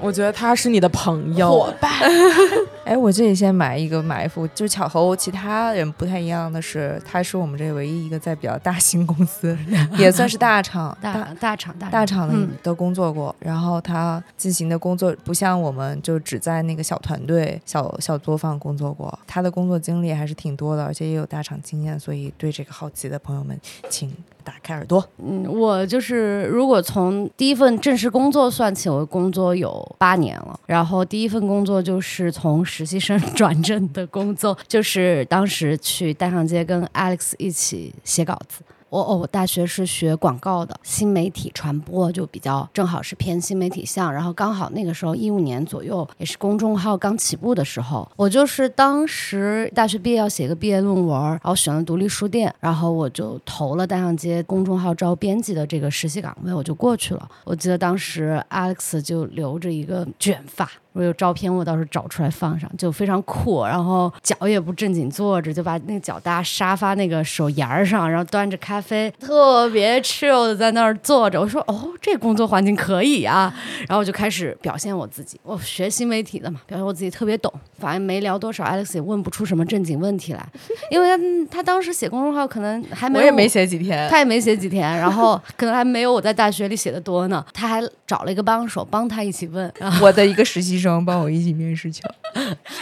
[0.00, 1.50] 我觉得他是你的朋友。
[1.50, 1.92] 伙伴，
[2.82, 9.54] 哎，我这里先埋一个埋伏，就是巧和我其他人不太一样的是，他是我们这唯一一个在比较大型公司，
[9.98, 10.96] 也算是大厂。
[11.02, 24.10] 大大厂大大厂的嗯都工作过，然后他进行的工作不像我们就只在那个小团队、小小作坊工作过，他的工作经历还是挺多的，而且也有大厂经验，所以对这个好奇的朋友们，请
[24.44, 25.04] 打开耳朵。
[25.18, 30.60] 嗯，我就是如果从第一份正式工作算起，我工作有八年了。
[30.66, 38.60] 然后第一份工作就是从实习生 转正的工作，就是当时去大上街跟 Alex 一起写稿子。
[38.94, 57.28] 我哦，我大学是学广告的，新媒体传播就比较正好是偏新媒体向，然后刚好那个时候一五年左右，也是公众号刚起步的时候，我就是当时大学毕业要写个毕业论文，然后选了独立书店，然后我就投了大象街公众号招编辑的这个实习岗位，我就过去了。
[57.42, 60.70] 我记得当时 Alex 就留着一个卷发。
[60.94, 63.64] 我有照片，我到时候找出来放上，就非常酷。
[63.64, 71.40] 然后脚也不正经坐着，就把那个脚搭沙发那个手沿儿上，然后端着咖啡，特别 chill 的在那儿坐着。
[71.40, 73.52] 我说哦，这工作环境可以啊。
[73.88, 77.52] 然后我就开始表现我自己，我学新媒体的嘛，表现我自己特别懂。
[77.76, 80.48] 反正没聊多少，Alex 也问不出什么正经问题来，
[80.90, 81.08] 因为
[81.48, 87.44] 他他当时写公众号可能还没有我也没写几天，他也没写几天，然后可能还没有我在大学里写的多呢。
[87.52, 89.70] 他还找了一个帮手帮他一起问，
[90.00, 92.14] 我的一个实习生帮我一起面试去了，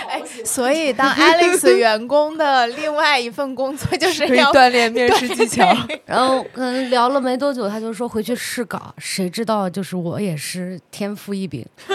[0.08, 5.64] 哎，所以当 Alex 员工的另外一份工作就是可以要锻炼面试技巧。
[6.06, 8.94] 然后可能聊了没多久，他就说回去试稿。
[8.98, 11.64] 谁知道就是我也是天赋异禀，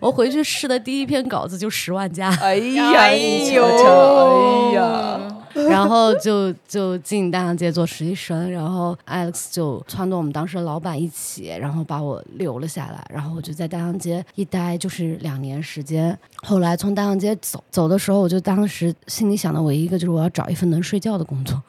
[0.00, 5.20] 我回去试的第一篇稿子就十万加，哎呀，哎你呦瞧瞧，哎呀，
[5.70, 16.16] 然后就就进大洋街做实习生，然后 Alex 就撺掇我们当时的老板一起，然后把我留了下来，然后我就在大洋街一待就是两年时间。
[16.42, 21.62] 后来从大洋街走走的时候，我就当时心里想的唯一一个就是我要找一份能睡觉的工作。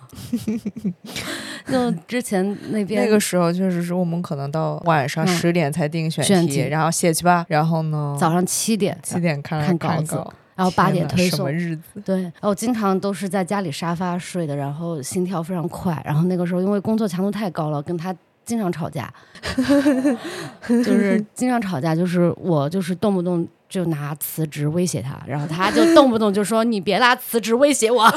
[1.68, 5.28] 就之前那边那个时候确实是我们可能到晚上嗯。
[5.28, 6.60] 十点才定选题，选题。
[6.62, 10.22] 然后写去吧，然后呢，早上七点七点看看稿子
[10.58, 11.50] 然后八点推送。
[11.50, 12.02] 日子？
[12.04, 19.14] 对，然后我经常都是在家里沙发睡的，然后心跳非常快，然后那个时候因为工作强度太高了，跟他经常吵架，
[20.68, 28.04] 就是经常吵架，就是我就是动不动就拿辞职威胁他，然后他就动不动就说你别拿辞职威胁我。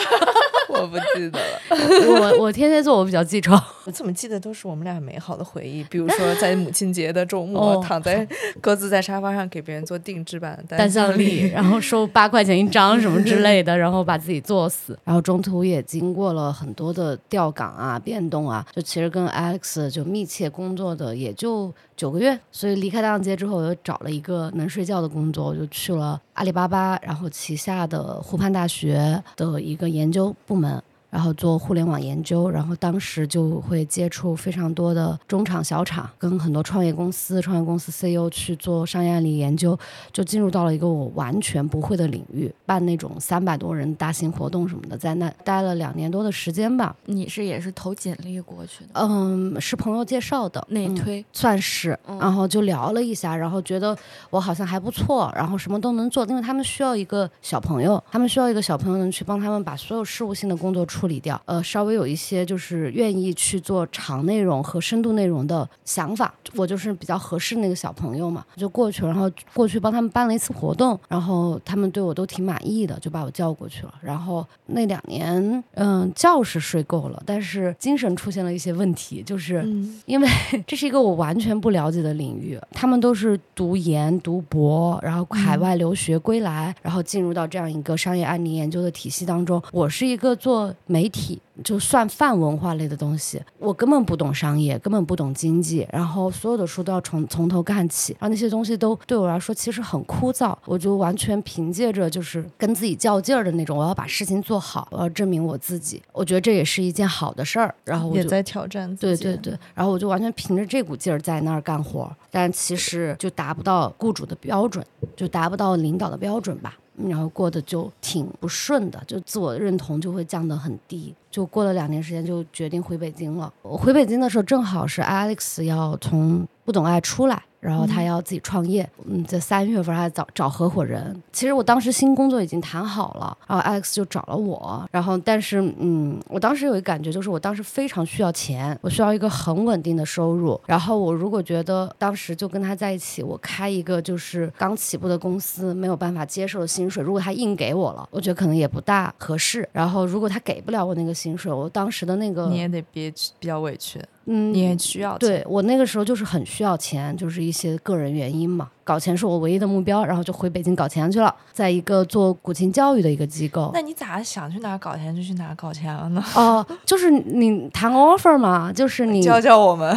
[0.69, 1.61] 我不记得了，
[2.39, 3.53] 我我天蝎座我比较记仇，
[3.91, 5.83] 我怎么记得都是我们俩美好的回忆？
[5.91, 8.25] 比如说在母亲节的周 末，哦躺在
[8.61, 30.81] 各自在沙发上给别人做定制版的单向向力，然后收八块钱一张什么之类的，然后把自己作死，然后中途也经过了很多的调岗啊、变动啊，就其实跟 Alex 就密切工作的也就九个月，所以离开大浪街之后，我又找了一个能睡觉的工作，我就去了阿里巴巴，然后旗下的湖畔大学的一个研究部门。
[31.11, 39.79] 然后做互联网研究，然后当时就会接触非常多的中厂、小厂，跟很多创业公司、创业公司 CEO 去做商业案例研究，
[40.13, 46.95] 就进入到了一个我完全不会的领域，办那种三百多人大型活动什么的，在那待了两年多的时间吧。
[47.07, 51.25] 你是也是投简历过去的，嗯，是朋友介绍的，嗯内推。
[51.33, 53.97] 算是，嗯然后就聊了一下，然后觉得
[54.31, 79.63] 我好像还不错，然后什么都能做，因为他们需要一个小朋友，他们需要一个小朋友能去帮他们把所有事务性的工作处理掉，呃，稍微有一些就是愿意去做长内容和深度内容的想法，我就是比较合适那个小朋友嘛，就过去了，然后过去帮他们办了一次活动，然后他们对我都挺满意的，就把我叫过去了，然后那两年，嗯，觉是睡够了，但是精神出现了一些问题，就是。
[79.65, 80.29] 嗯，因为
[80.67, 89.63] 这是一个我完全不了解的领域，他们都是读研、读博，然后海外留学归来，然后进入到这样一个商业案例研究的体系当中。
[89.73, 91.41] 我是一个做媒体。
[91.63, 109.25] 就算泛文化类的东西，我根本不懂商业，根本不懂经济，然后所有的书都要从从头干起，然后那些东西都对我来说其实很枯燥，我就完全凭借着就是跟自己较劲儿的那种，我要把事情做好，我要证明我自己，我觉得这也是一件好的事儿，然后我就也在挑战自己。
[109.25, 114.83] 对对对，然后我就完全凭着这股劲儿在那儿干活，但其实就达不到雇主的标准，
[115.15, 116.79] 就达不到领导的标准吧。
[116.97, 121.15] 然后过得就挺不顺的，就自我认同就会降得很低。
[121.31, 123.53] 就过了两年时间，就决定回北京了。
[123.63, 128.89] 我回北京的时候，正好是 Alex 要从不懂爱出来，然后他要自己创业。
[129.05, 131.21] 嗯，在三月份还找找合伙人。
[131.33, 134.89] 其实我当时新工作已经谈好了，然后 Alex 就找了我。
[134.93, 140.61] 然后，但是嗯，我当时有一个感觉，就是我当时非常需要钱，我需要一个很稳定的收入。
[140.65, 149.69] 然后我如果觉得当时就跟他在一起，我开一个就是刚起步的公司，没有办法接受的薪水，如果他硬给我了，我觉得可能也不大合适。
[149.73, 154.01] 然后如果他给不了我那个薪水，我当时的那个你也得憋屈，比较委屈，
[154.33, 163.73] 嗯，你也需要钱对我那个时候就是很需要钱，就是一些个人原因嘛，搞钱是我唯一的目标，然后就回北京搞钱去了，在一个做古琴教育的一个机构。
[163.75, 166.25] 那你咋想去哪儿搞钱就去哪儿搞钱了呢？
[166.37, 169.97] 哦、就是你谈 offer 嘛，就是你教教我们。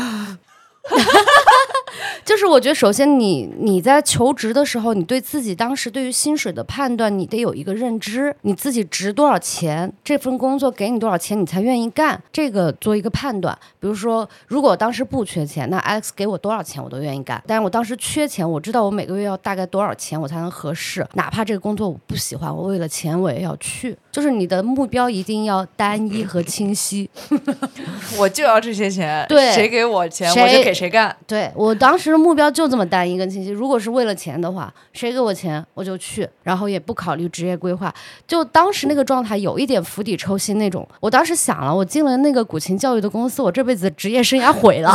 [2.26, 13.58] 就是我觉得，首先你你在求职的时候，你对自己当时对于薪水的判断，你得有一个认知，你自己值多少钱，这份工作给你多少钱，你才愿意干，这个做一个判断。
[13.80, 17.42] 比如说，如果我当时不缺钱，那 Alex 给我多少钱我都愿意干。
[17.48, 23.96] 但是我当时缺钱，我知道我每个月要大概多少钱我才能合适，哪怕这个工作我不喜欢，我为了钱我也要去。
[24.12, 27.10] 就是你的目标一定要单一和清晰。
[28.18, 31.16] 我就要这些钱，对谁给我钱我就给谁干。
[31.28, 33.50] 对我当时其实目标就这么单一跟清晰。
[33.50, 37.94] 如果是为了钱的话，谁给我钱我就去，然后也不考虑职业规划。
[38.28, 40.86] 就当时那个状态有一点釜底抽薪那种。
[41.00, 44.94] 我当时想了，我进了那个古琴教育的公司，我这辈子职业生涯毁了。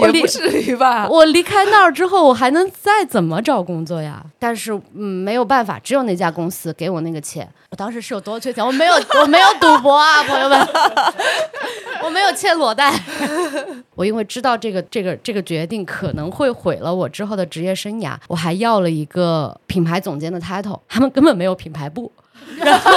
[0.00, 1.08] 我离也不至于吧？
[1.10, 4.24] 我离开那儿之后，我还能再怎么找工作呀？
[4.38, 7.48] 但是嗯，没有办法，只有那家公司给我那个钱。
[7.70, 8.64] 我当时是有多缺钱？
[8.64, 10.58] 我没有，我没有赌博啊，朋友们，
[12.04, 12.92] 我没有欠裸贷。
[13.94, 22.10] 我因为知道这个这个这个决定可能会毁了我之后的职业生涯，我还要了一个品牌总监的 title，他们根本没有品牌部。
[22.56, 22.90] 然后，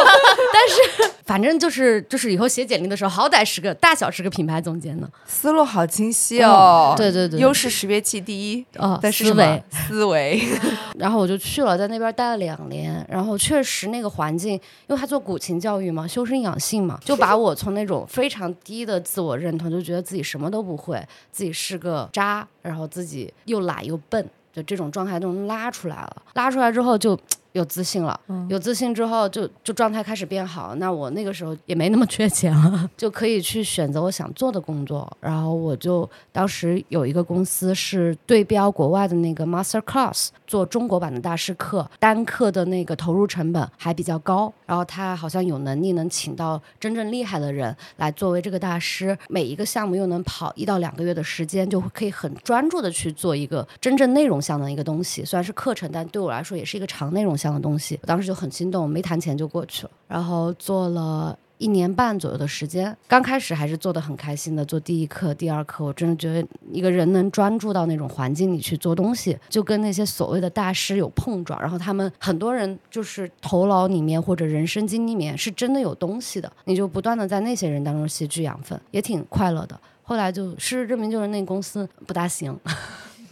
[0.54, 5.10] 但是 反正就是就是以后写简历的时候，好歹是个大小是个品牌总监呢。
[5.26, 6.94] 思路好清晰哦。
[6.94, 8.64] 嗯对对对优势识别器第一。
[8.78, 10.38] 哦，但是什么思维。
[10.38, 10.60] 思维，
[11.00, 24.30] 然后我就去了，在那边待了两年，然后确实那个环境，因为他做古琴教育嘛，修身养性嘛，就把我从那种非常低的自我认同，就觉得自己什么都不会，自己是个渣，然后自己又懒又笨。
[24.54, 27.20] 就这种状态都能拉出来了，拉出来之后就
[27.54, 30.76] 有自信了，嗯有自信之后就就状态开始变好。
[30.76, 35.12] 那我那个时候也没那么缺钱了， 就可以去选择我想做的工作。
[35.20, 44.52] 然后我就当时有一个公司是对标国外的那个 Master Class，做中国版的大师课，单课的那个投入成本还比较高。
[44.66, 55.24] 然后他好像有能力能请到真正厉害的人来作为这个大师，每一个项目又能跑一到两个月的时间，就会可以很专注的去做一个真正内容向的一个东西。
[55.24, 58.00] 虽然是课程，但对我来说也是一个长内容向的东西。
[58.02, 61.38] 我当时就很心动，没谈钱就过去了，然后做了。
[61.60, 79.80] 一年半左右的时间，刚开始还是做的很开心的，做第一课、第二课，我真的觉得一个人能专注到那种环境里去做东西，就跟那些所谓的大师有碰撞，然后他们很多人就是头脑里面或者人生经里面是真的有东西的，你就不断的在那些人当中吸取养分，也挺快乐的。
[80.02, 82.60] 后来就事实证明，就是那公司不大行。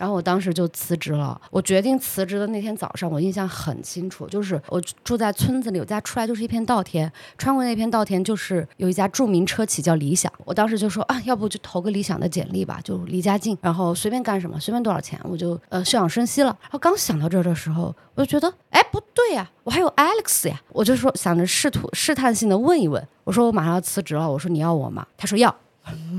[0.01, 1.39] 然后我当时就辞职了。
[1.51, 10.33] 我决定辞职的那天早上，我印象很清楚，就是我住在村子里，我家出来就是一片稻田，穿过那片稻田就是有一家著名车企叫理想。
[10.43, 16.57] 我当时就说啊，要不就投个理想的简历吧，就离家近，然后随便干什么，随便多少钱，我就呃休养生息了。
[16.63, 25.05] 然后刚想到这儿的时候，我就觉得哎不对呀，我还有 Alex 呀，我就说想着试图试探性的问一问，我说我马上要辞职了，我说你要我吗？
[25.15, 25.55] 他说要。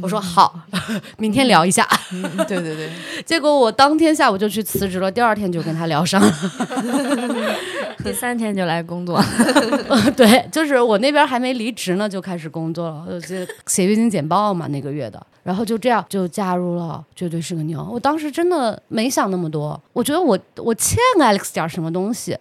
[0.03, 0.59] 我说好，
[1.19, 1.89] 明天聊一下。
[2.13, 2.91] 嗯，对对对，
[3.25, 6.35] 结果我当天下午就去辞职了，第二天就跟他聊上了。
[8.03, 9.21] 第 三天就来工作，
[10.17, 13.37] 对，就是我那边还没离职呢，就开始工作了，就
[13.67, 15.25] 写月经简报嘛，那个月的。
[15.43, 17.85] 然后就这样就加入了，绝对是个牛。
[17.93, 22.39] 我当时真的没想那么多，我觉得我我欠 Alex 点什么东西，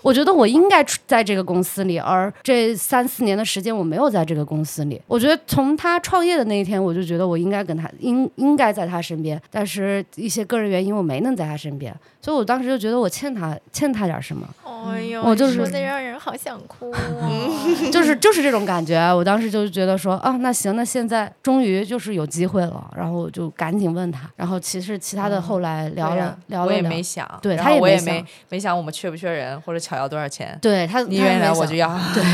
[0.00, 5.02] 我觉得我应该在这个公司里，而这三四年的时间我没有在这个公司里。
[5.08, 11.92] 我觉得从他创业的那一天，我就觉得我应该跟他应应该在他身边，但是一些个人原因我没能在他身边，
[12.26, 14.44] 所以我当时就觉得我欠他欠他点什么。
[14.64, 17.90] 哎呦，我就是说的让人好想哭、哦。
[17.92, 31.88] 就是就是这种感觉，我当时就觉得说啊，那行，那现在终于就是有机会了，然后我就赶紧问他，然后其实其他的后来聊了、聊了我也没想，对他也没想我也没没想我们缺不缺人或者巧要多少钱，对他，你愿意来我就要。
[32.12, 32.24] 对，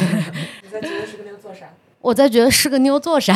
[2.02, 3.32] 我在觉得是个妞做啥，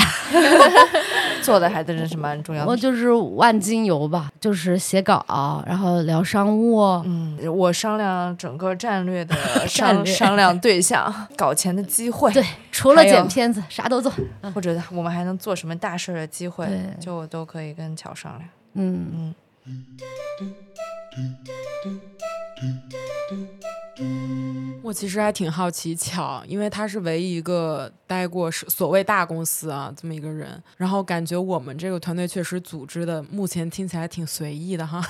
[1.40, 2.70] 做的还真是蛮重要的。
[2.70, 5.24] 我就是万金油吧，就是写稿，
[5.66, 9.34] 然后聊商务，嗯，我商量整个战略的
[9.68, 10.12] 商 略。
[10.12, 14.12] 商量对象，搞钱的机会，对，除了剪片子啥都做，
[14.52, 16.66] 或者我们还能做什么大事儿的机会，
[17.00, 18.48] 就我都可以跟乔商量。
[18.74, 19.32] 嗯。
[19.68, 19.74] 我
[24.96, 35.02] 其实还挺好奇巧，因为他是唯一一个待过是所谓大公司啊这么一个人，然后感觉我们这个团队确实组织的目前听起来挺随意的哈，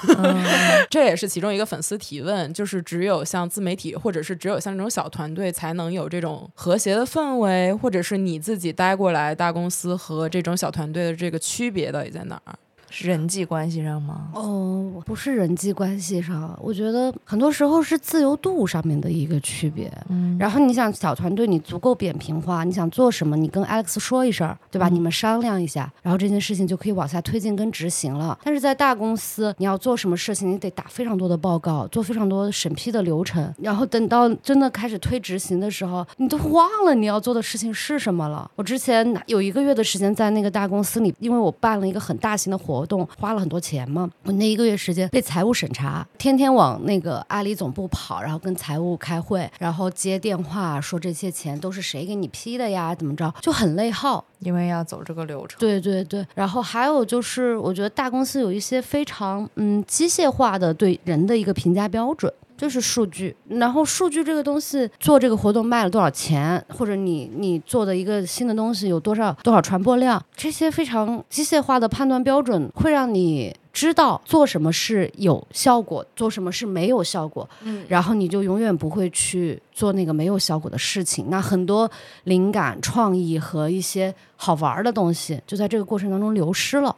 [0.91, 12.59] 这也是其中一个粉丝提问，就是只有像自媒体或者是只有像这种小团队才能有这种和谐的氛围，或者是你自己待过来大公司和这种小团队的这个区别到底在哪儿？
[12.99, 14.31] 是人际关系上吗？
[14.33, 19.93] 哦，不是人际关系上，我觉得很多时候是自由度上面的一个区别。
[20.09, 24.89] 嗯，然后你想小团队，你足够扁平化，你想做什么，你跟 Alex 说一声，对吧？
[24.89, 28.39] 你们商量一下，然后这件事情就可以往下推进跟执行了。
[28.43, 38.51] 但是在大公司，你要做什么事情，你得打非常多的报告，做非常多审批的流程，然后等到真的开始推执行的时候，你都忘了你要做的事情是什么了。
[38.57, 54.25] 我之前有一个月的时间在那个大公司里，因为我办了一个很大型的活动，花了很多钱嘛，我那一个月时间被财务审查，天天往那个阿里总部跑，然后跟财务开会，然后接电话说这些钱都是谁给你批的呀，怎么着，就很内耗。
[54.41, 55.59] 因为要走这个流程。
[55.59, 62.31] 对对对，然后还有就是，我觉得大公司有一些非常嗯机械化的对人的一个评价标准。
[62.57, 81.27] 就是数据，然后数据这个东西，做这个活动卖了多少钱，或者你你做的一个新的东西有多少多少传播量，这些非常机械化的判断标准，会让你知道做什么是有效果，做什么是没有效果，嗯，然后你就永远不会去做那个没有效果的事情。
[81.29, 81.91] 那很多
[82.25, 86.97] 灵感、创意和一些好玩儿的东西，就在这个过程当中流失了。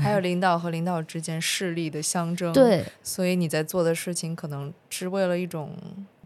[0.00, 5.76] 还有领导和领导之间势力的相争，，对，所以你在做的事情可能是为了一种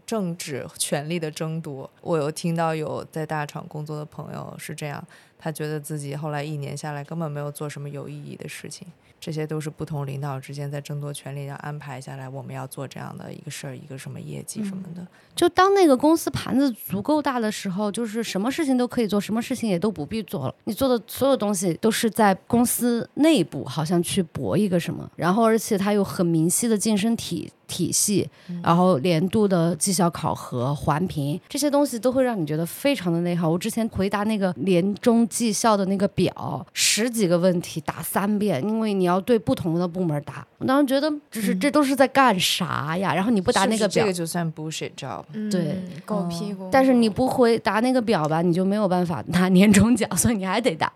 [0.05, 1.89] 政治权力的争夺。
[2.01, 5.03] 我有听到有在大厂工作的朋友是这样，
[5.37, 8.87] 他觉得自己后来一年下来根本没有做什么有意义的事情。
[9.21, 15.05] 这些都是不同领导之间在争夺权力，要安排下来，我们要做这样的一个事儿，一个什么业绩什么的。
[15.35, 20.55] 就当那个公司盘子足够大的时候，就是什么事情都可以做，什么事情也都不必做了。
[20.63, 27.51] 你做的所有东西都是在公司内部，好像去搏一个什么，然后而且它有很明晰的晋升体。
[27.71, 28.29] 体系，
[28.61, 33.49] 然后年度的绩效考核、环评这些东西都会让你觉得非常的内耗。
[33.49, 40.45] 我之前回答那个年终绩效的那个表，十几个问题答三遍，因为你要对不同的部门答。
[40.57, 43.15] 我当时觉得，就是这都是在干啥呀？
[43.15, 45.23] 然后你不答那个表是是这个，就算 bullshit job。
[45.49, 46.69] 对嗯狗屁股。
[46.71, 50.91] 但是你不回答那个表吧，你就没有办法拿年终奖，所以你还得答。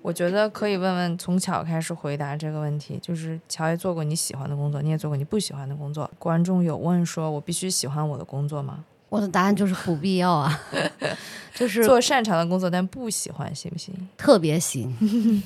[0.00, 6.10] 我觉得可以问问从巧开始回答这个问题，就是乔也做过你喜欢的工作，你也做过你不喜欢的工作。
[6.18, 8.84] 观众有问说，我必须喜欢我的工作吗？
[9.10, 10.60] 我的答案就是不必要啊，
[11.54, 13.94] 就是做擅长的工作，但不喜欢，行不行？
[14.16, 14.94] 特别行。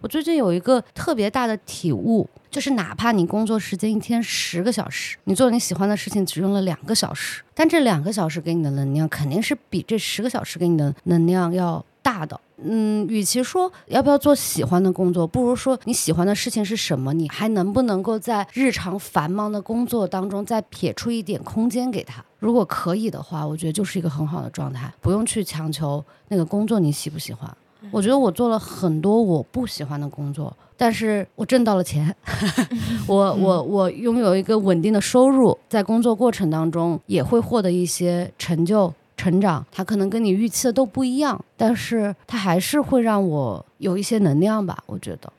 [0.00, 12.38] 我最近有一个特别大的体悟，就是哪怕你工作时间一天十个小时，你做你喜欢的事情只用了两个小时，但这两个小时给你的能量肯定是比这十个小时给你的能量要大的。
[12.64, 22.24] 嗯，与其说要不要做喜欢的工作，不如说你喜欢的事情是什么，你还能不能够在日常繁忙的工作当中再撇出一点空间给他？
[22.38, 27.50] 如果可以的话，我觉得就是一个很好的状态，不用去强求那个工作你喜不喜欢。
[27.90, 32.14] 我觉得我做了很多我不喜欢的工作，但是我挣到了钱，
[33.06, 38.92] 我我我拥有一个稳定的收入，在工作过程当中也会获得一些成就。
[39.16, 45.32] 成长，它可能跟你预期的都不一样，但是它还是会让我有一些能量吧，我觉得。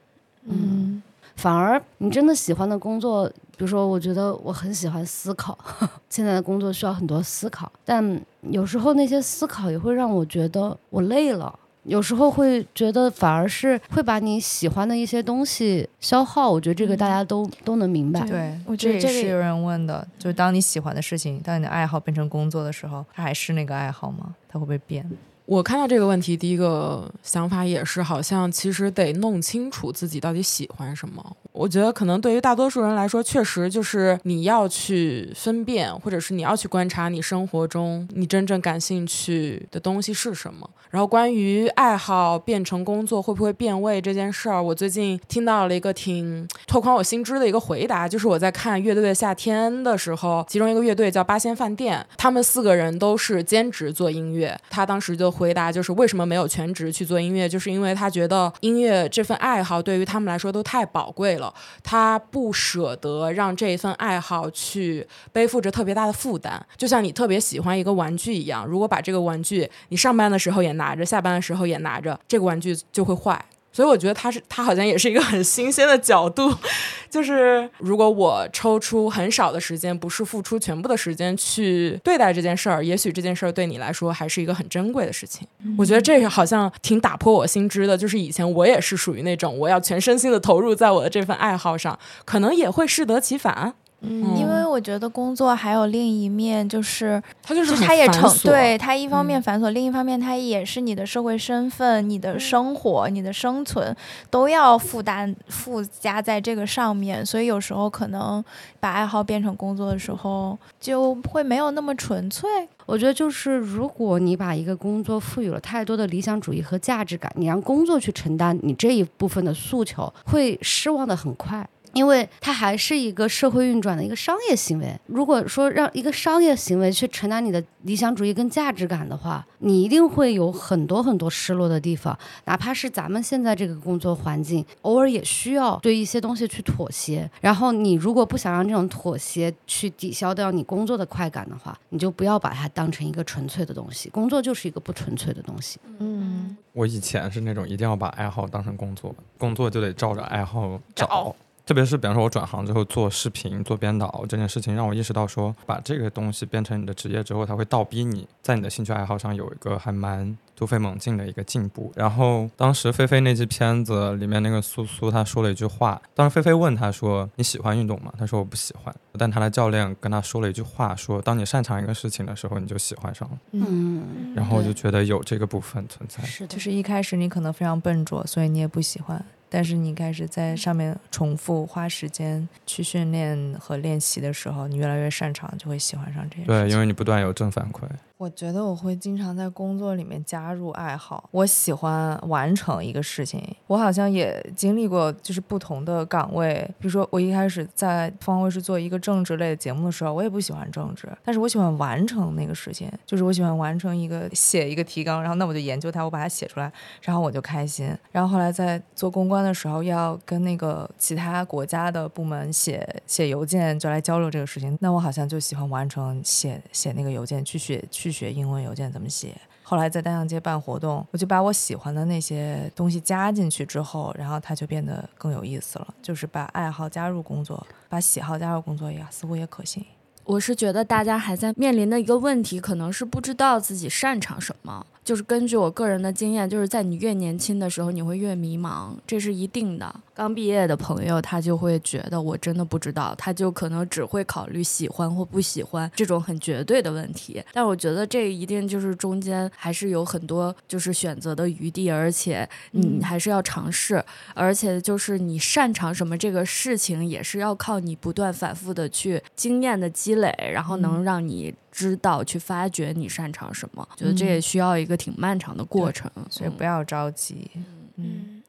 [0.47, 1.01] 嗯，
[1.35, 5.57] 反而你真的喜欢的工作，比如说，我觉得我很喜欢思考，
[6.09, 11.57] 现在的工作需要很多思考，但有时候那些思考也会让我觉得我累了。
[11.85, 18.21] 有时候会觉得反而是会把你喜欢的一些东西消耗，我觉得这个大家都、都能明白。
[18.21, 24.35] 对，我觉得也是有人问的，就是当你喜欢的事情，当你的爱好变成工作的时候，它还是那个爱好吗？
[24.47, 25.09] 它会不会变？
[25.45, 31.23] 我看到这个问题，第一个想法也是，好像其实得弄清楚自己到底喜欢什么。
[31.51, 40.69] 我觉得可能对于大多数人来说，确实就是你要去分辨，或者是你要去观察你生活中你真正感兴趣的东西是什么。
[40.89, 54.57] 然后关于爱好变成工作会不会变味这件事儿，我最近听到了一个挺拓宽我心知的一个回答，就是我在看《乐队的夏天》的时候，其中一个乐队叫八仙饭店，他们四个人都是兼职做音乐。
[54.69, 73.43] 他当时就回答，就是为什么没有全职去做音乐，就是因为他觉得音乐这份爱好对于他们来说都太宝贵了，他不舍得让这一份爱好去背负着特别大的负担，就像你特别喜欢一个玩具一样，如果把这个玩具你上班的时候也拿着，下班的时候也拿着，这个玩具就会坏。
[73.75, 76.49] 所以我觉得他是他好像也是一个很新鲜的角度，
[77.11, 85.45] 就是如果我抽出很少的时间，不是付出全部的时间去对待这件事儿，也许这件事儿对你来说还是一个很珍贵的事情。
[85.77, 93.73] 我觉得这个好像挺打破我心知的，就是以前我也是属于那种我要全身心的投入在我的这份爱好上，可能也会适得其反。
[94.01, 103.95] 嗯因为我觉得工作还有另一面，就是它就是就是它也成对它一方面嗯繁琐，另一方面它也是你的社会身份、你的生活、你的生存
[104.29, 108.43] 都要负担附加在这个上面，所以有时候可能
[108.79, 112.49] 把爱好变成工作的时候，就会没有那么纯粹。
[112.85, 121.67] 我觉得就是，如果你把一个工作赋予了太多的理想主义和价值感，你让工作去承担你这一部分的诉求，会失望的很快。
[121.95, 124.99] 因为它还是一个社会运转的一个商业行为。
[125.05, 132.17] 如果说让一个商业行为去承担你的理想主义跟价值感的话，你一定会有很多很多失落的地方。
[132.43, 137.29] 哪怕是咱们现在这个工作环境，偶尔也需要对一些东西去妥协。
[137.39, 144.09] 然后你如果不想让这种妥协去抵消掉你工作的快感的话，你就不要把它当成一个纯粹的东西。
[144.09, 145.79] 工作就是一个不纯粹的东西。
[145.99, 151.07] 嗯，我以前是那种一定要把爱好当成工作，工作就得照着爱好找。
[151.07, 151.35] 找
[151.65, 161.91] 特别是比方说，我转行之后做视频、做编导这件事情，让我意识到说，把这个东西变成你的职业之后，它会倒逼你在你的兴趣爱好上有一个还蛮突飞猛进的一个进步。
[161.95, 173.37] 然后当时菲菲那支片子里面那个苏苏，她说了一句话，当时菲菲问他说：“你喜欢运动吗？”他说：“我不喜欢。”但他的教练跟他说了一句话，说：“当你擅长一个事情的时候，你就喜欢上了。
[173.51, 176.23] 嗯，”然后我就觉得有这个部分存在。
[176.23, 179.23] 是的，就是一开始你可能非常笨拙，所以你也不喜欢。
[179.47, 187.83] 但是你开始在上面重复花时间去训练和练习的时候，你越来越擅长，就会喜欢上这些对，因为你不断有正反馈。
[188.17, 191.29] 我觉得我会经常在工作里面加入爱好。
[191.31, 193.43] 我喜欢完成一个事情。
[193.67, 196.65] 我好像也经历过，就是不同的岗位。
[196.79, 202.89] 比如说，我一开始在方卫视做一个政治类的节目的时候，我也不喜欢政治，但是我喜欢完成那个事情。
[203.05, 207.93] 就是我喜欢完成一个写一个提纲，然后那我就研究它，我把它写出来，然后我就开心。
[208.13, 214.77] 然后后来在做公关的时候，要跟那个其他国家的部门写写邮件，就来交流这个事情。
[214.79, 219.35] 那我好像就喜欢完成写写那个邮件，去写去去学英文邮件怎么写。
[219.63, 225.87] 后来在单向街办活动，我就把我喜欢的那些东西加进去之后，然后它就变得更有意思了。
[226.03, 229.83] 就是把爱好加入工作，把喜好加入工作，呀，似乎也可行。
[230.23, 234.85] 我是觉得大家还在面临的一个问题，可能是不知道自己擅长什么。
[235.05, 239.95] 就是根据我个人的经验，就是在你越年轻的时候，你会越迷茫，这是一定的。
[240.15, 247.43] 刚毕业的朋友，他就会觉得我真的不知道，他就可能只会考虑喜欢或不喜欢这种很绝对的问题。
[247.53, 254.03] 但我觉得这一定就是中间还是有很多就是选择的余地，而且你还是要尝试，
[254.33, 261.53] 而且就是你擅长什么这个事情，也是要靠你不断反复的去经验的积累，然后能让你。
[261.75, 267.51] 知道去发掘你擅长什么，觉得这也需要一个挺漫长的过程，所以不要着急。
[267.97, 268.41] 嗯。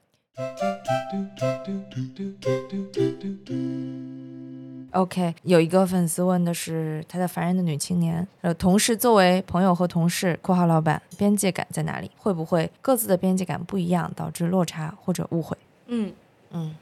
[4.93, 12.09] OK，有一个粉丝问的是他的烦人的女青年，呃，同事作为朋友和同事（括号老板），边界感在哪里？
[12.17, 15.57] 会不会各自的边界感不一样，导致落差或者误会？
[15.89, 16.13] 嗯
[16.53, 16.75] 嗯。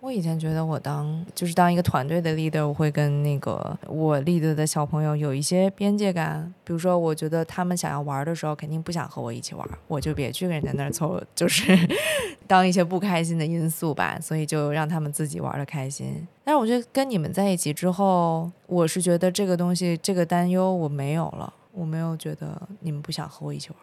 [0.00, 6.54] 我以前觉得我当就是当一个团队的 leader，我会跟那个我 leader 的小朋友有一些边界感。
[6.62, 11.76] 比如说，我觉得他们想要玩的时候，肯定不想和我一起玩，我就别去跟人家那儿凑，就是
[12.46, 14.18] 当一些不开心的因素吧。
[14.20, 16.26] 所以就让他们自己玩的开心。
[16.44, 23.78] 但是我觉得跟你们在一起之后，我是觉得这个东西这个担忧我没有了，我没有觉得你们不想和我一起玩。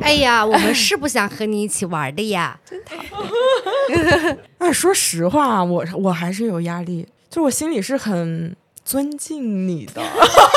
[0.00, 2.58] 哎呀，我们是不想和你一起玩的呀！
[2.64, 4.38] 真讨厌。
[4.58, 10.02] 哎，说实话，我我还是有压力，就我心里是很尊敬你的。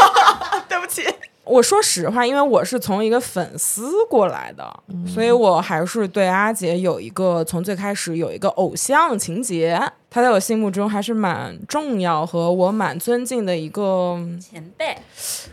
[0.70, 1.04] 对不起，
[1.44, 9.82] 我说实话，因为我是从一个粉丝过来的，所以我还是对阿杰有一个从最开始有一个偶像情节。
[10.16, 14.96] 他在我心目中还是蛮重要和我蛮尊敬的一个前辈。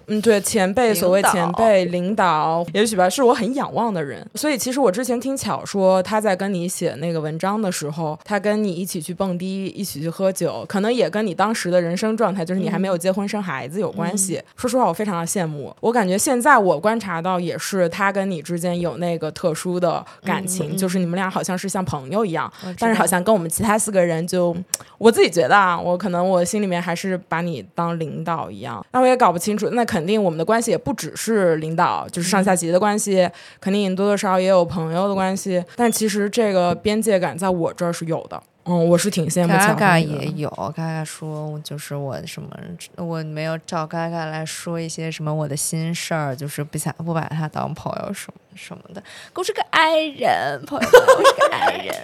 [0.07, 4.25] 嗯，对，前辈，所谓前辈领导，也许吧，是我很仰望的人。
[4.37, 14.41] 所以其实我之前听巧说，他在跟你写那个文章的时候，他跟你一起去蹦迪，一起去喝酒，可能也跟你当时的人生状态，就是你还没有结婚生孩子有关系。
[14.55, 15.75] 说实话，我非常的羡慕。
[15.81, 24.52] 我感觉现在我观察到，也是他跟你之间有那个特殊的感情，就是你们俩好像是像朋友一样，但是好像跟我们其他四个人就。
[24.99, 29.71] 我自己觉得啊，我可能我心里面还是把你当领导一样，那我也搞不清楚。
[29.71, 33.29] 那肯定我们的关系也不只是领导，就是上下级的关系，
[33.61, 35.65] 肯定多多少少也有朋友的关系。
[35.77, 38.43] 但其实这个边界感在我这儿是有的。
[38.65, 39.49] 嗯，我是挺羡慕。
[39.49, 42.49] 嘎嘎也有，嘎嘎说就是我什么，
[42.97, 49.03] 我没有找嘎嘎来说一些什么我的心事儿，就是不想不把他当朋友什么什么的。
[49.35, 51.95] 我是个爱人，朋友，我是个爱人。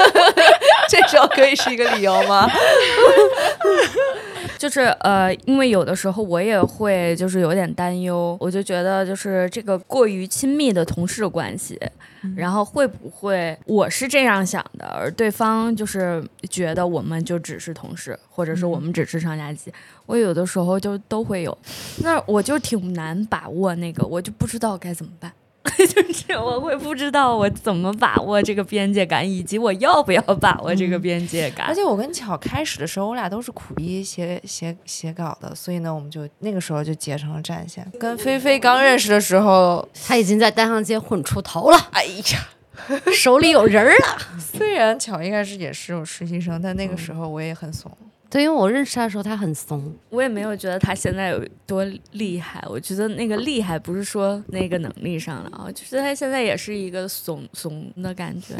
[0.88, 2.48] 这时候可以是一个理由吗？
[4.62, 11.76] 就是呃，因为有的时候我也会就是有点担忧，我就觉得就是这个过于亲密的同事关系。
[12.36, 19.72] 然后会不会我是这样想的，而对方就是觉得我们就只是同事，或者是我们只是上下级？
[20.06, 21.58] 我有的时候就都会有，
[22.04, 25.32] 那我就挺难把握那个，我就不知道该怎么办。
[25.78, 31.66] 就是我会不知道我怎么把握这个边界感，以及我要不要把握这个边界感。
[31.66, 37.86] 而且我跟巧开始的时候，我俩都是苦逼写写写稿的，所以呢，我们就那个时候就结成了战线。
[37.98, 41.78] 跟菲菲刚认识的时候，他已经在单向街混出头了。
[41.92, 42.48] 哎呀，
[43.12, 44.18] 手里有人了。
[44.38, 47.90] 虽然巧一开始也是有实习生，但那个时候我也很怂。
[48.32, 52.64] 对，因为我认识他的时候，他很怂，我也没有觉得他现在有多厉害。
[52.66, 58.54] 我觉得那个厉害不是说那个能力上的啊，就是他现在也是一个怂怂的感觉。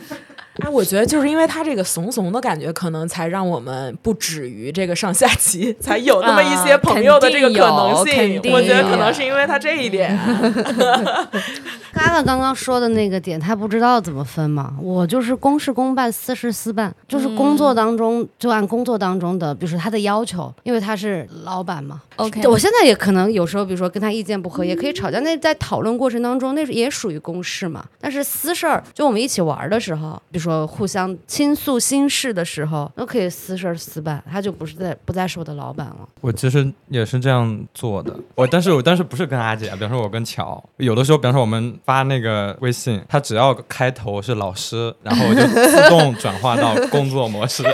[0.60, 8.40] 哎，我觉得就是因为他这个怂怂的感觉，可能才让我们不止于这个上下级， 才有那么一些朋友的这个可能性。
[8.52, 10.16] 我觉得可能是因为他这一点。
[11.92, 14.74] 嘎嘎刚刚说的那个点，他不知道怎么分嘛。
[14.80, 22.02] 我就是公事公办，私事私办，就是工作当中就按工作当中的，比如说他的要求，因为他是老板嘛。
[22.16, 25.18] OK，我现在也可能有时候，比如说跟他意见不合，也可以吵架。
[25.20, 27.82] 那在讨论过程当中，那也属于公事嘛。
[27.98, 36.08] 但是私事儿，就我们一起玩的时候，比如说互相倾诉心事的时候，都可以私事儿私办，他就不是在不再是我的老板了。
[36.20, 47.64] 我其实也是这样做的，我但是我但是不是跟阿姐，比方说我跟乔，有的时候比方说我们发那个微信，他只要开头是老师，然后我就自动转化到工作模式。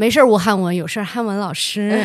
[0.00, 2.02] 没事儿，吴汉文有事儿，汉文老师。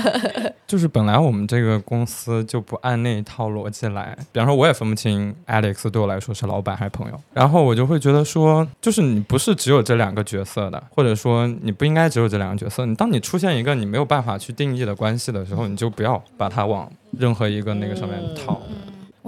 [0.68, 12.84] 就是本来我们这个公司就不按那一套逻辑来，比方说我也分不清 Alex 对我来说是老板还是朋友，然后我就会觉得说，就是你不是只有这两个角色的，或者说你不应该只有这两个角色。
[12.84, 18.60] 你当你出现一个你没有办法去定义的关系的时候，你就不要把它往任何一个那个上面套。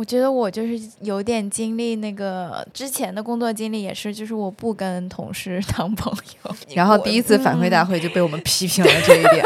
[0.02, 6.56] 我觉得我就是有点经历那个之前的工作经历，也是就是我不跟同事 当朋友。
[6.74, 9.44] 然后第一次反馈大会就被我们批评了这一点。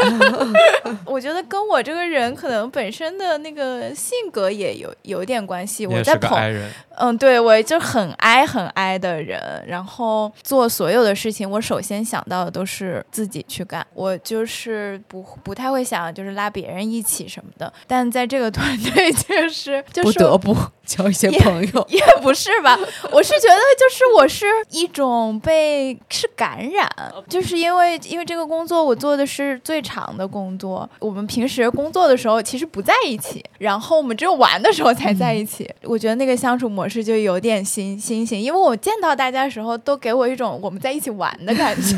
[1.05, 5.85] 我觉得跟我这个人可能本身的那个性格也有有点关系。
[5.85, 17.71] 我在朋是个 I 人，嗯，对我就很哀很哀的人，然后做所有的事情，我首先想到的都是自己去干，我就是不不太会想就是拉别人一起什么的。
[17.85, 20.46] 但在这个团队，就是就是不得不
[20.85, 21.85] 交一些朋友。
[21.89, 22.77] 也不是吧，
[23.11, 26.89] 我是觉得就是我是一种被是感染，
[27.29, 35.69] 就是因为因为这个工作我做的是最长的工作，我们平时工作的时候其实不在一起，然后我们只有玩的时候才在一起。
[35.83, 41.97] 我觉得那个相处模式就有点新新型，因为我见到大家的时候都给我一种我们在一起玩的感觉，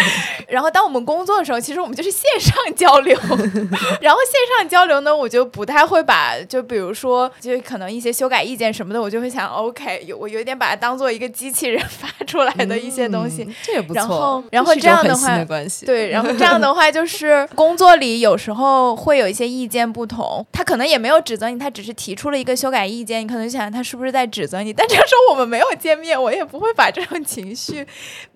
[0.48, 3.18] 然后当我们工作的时候，其实我们就是线上交流，
[4.00, 13.44] 然后线上交流呢，我就不太会把就比如说就可能一些修改意见什么的，我就会想 OK，有我有点把它当做一个机器人 发出来的一些东西。
[13.44, 14.00] 嗯这也不错。
[14.00, 27.86] 然后然后这样的话的关系，对，然后这样的话就是 工作里有时候会有一些意见不同，他可能也没有指责你，他只是提出了一个修改意见，你可能就想他是不是在指责你，但这个时候我们没有见面，我也不会把这种情绪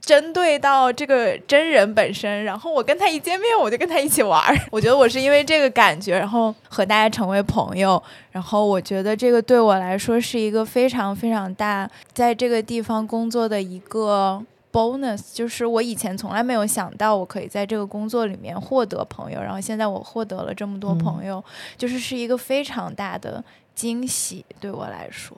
[0.01, 8.03] 针对到这个真人本身，然后我跟他一见面我就跟他一起玩儿， 我觉得我是因为这个感觉，然后和大家成为朋友，
[8.35, 21.43] 然后我觉得这个对我来说是一个非常非常大，在这个地方工作的一个 bonus，就是我以前从来没有想到我可以在这个工作里面获得朋友，然后现在我获得了这么多朋友，
[21.76, 25.37] 就是是一个非常大的惊喜对我来说。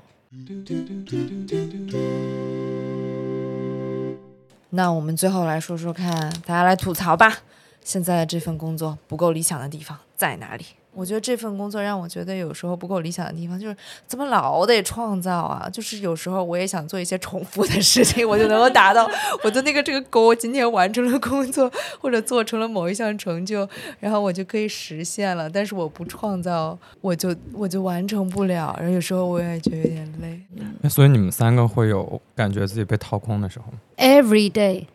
[4.70, 7.40] 那我们最后来说说看，大家来吐槽吧。
[7.84, 10.64] 现在这份工作不够理想的地方在哪里？
[10.96, 13.76] 我觉得这份工作让我觉得有时候不够理想的地方就是
[14.06, 15.68] 怎么老得创造啊！
[15.70, 19.08] 就是有时候我也想做一些重复的事情，我就能够达到
[19.44, 20.34] 我的那个这个勾。
[20.34, 21.70] 今天完成了工作，
[22.00, 23.68] 或者做成了某一项成就，
[24.00, 25.48] 然后我就可以实现了。
[25.50, 28.74] 但是我不创造，我就我就完成不了。
[28.78, 30.40] 然后有时候我也觉得有点累。
[30.80, 34.86] 那所以你们三个会有感觉自己被掏空的时候吗？Every day，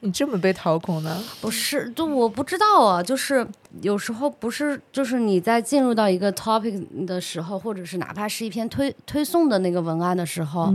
[0.00, 1.22] 你这么被掏空呢？
[1.40, 3.46] 不是，就我不知道啊，就是
[3.82, 10.72] 有时候不是，就是你在进入到一个 topic 的时候，或者是哪怕是一篇推推送的那个文案的时候，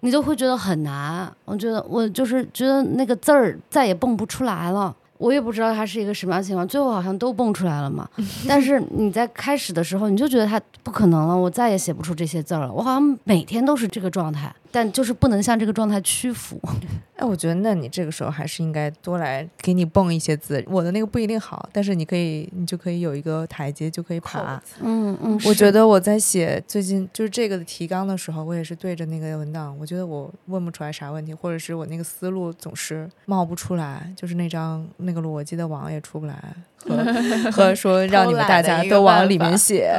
[0.00, 1.32] 你就会觉得很难。
[1.44, 4.94] 我觉得我就是觉得那个字儿再也蹦不出来了。
[5.18, 8.06] 我也不知道它是一个什么样的情况，最后好像都蹦出来了嘛。
[8.46, 12.70] 但是你在开始的时候，你就觉得它不可能了，我再也写不出这些字儿了。
[12.70, 16.60] 我好像每天都是这个状态，但就是不能向这个状态屈服。
[17.16, 20.62] 哎，我觉得那你这个时候还是应该多来给你蹦一些字。
[20.68, 24.62] 我的那个不一定好，但是你可以，你就可以有一个台阶，就可以爬。
[24.82, 36.54] 嗯嗯，我觉得我在写最近就是这个的提纲的时候，我也是对着那个文档，我觉得我问不出来啥问题，或者是我那个思路总是冒不出来，就是那张那个逻辑的网也出不来，
[36.84, 36.96] 和
[37.52, 39.94] 和说让你们大家都往里面写。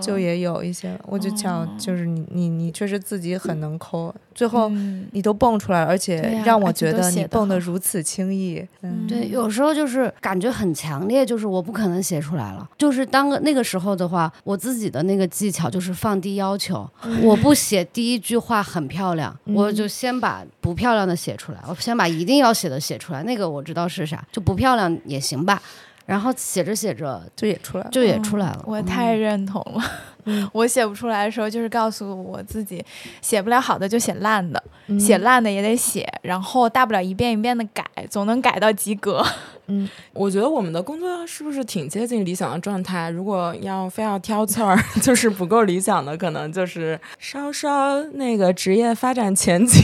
[0.00, 8.62] 就也有一些，我就想，就是你你你确实自己很能抠，最后嗯你都蹦出来，而且让我觉得你蹦得如此轻易。
[8.82, 12.68] 嗯，对，有时候就是感觉很强烈，就是我不可能写出来了。
[12.76, 16.86] 就是当个那个时候的话，我自己的那个技巧就是放低要求，
[17.22, 23.22] 我不写第一句话很漂亮，我就先把不漂亮的写出来，我先把一定要写的写出来。
[23.22, 25.62] 那个我知道是啥，就不漂亮也行吧。
[26.06, 27.90] 然后写着写着就也出来了。
[27.90, 28.62] 就也出来了。
[28.66, 29.82] 我太认同了。
[30.26, 32.82] 嗯 我写不出来的时候，就是告诉我自己，
[33.20, 39.22] 写不了好的就写烂的，嗯写烂的也得写，然后大不了一遍一遍的改，总能改到及格。
[39.66, 43.10] 嗯，我觉得我们的工作是不是挺接近理想的状态？
[43.10, 49.82] 如果要非要挑刺儿， 就是不够理想的，可能就是稍稍那个职业发展前景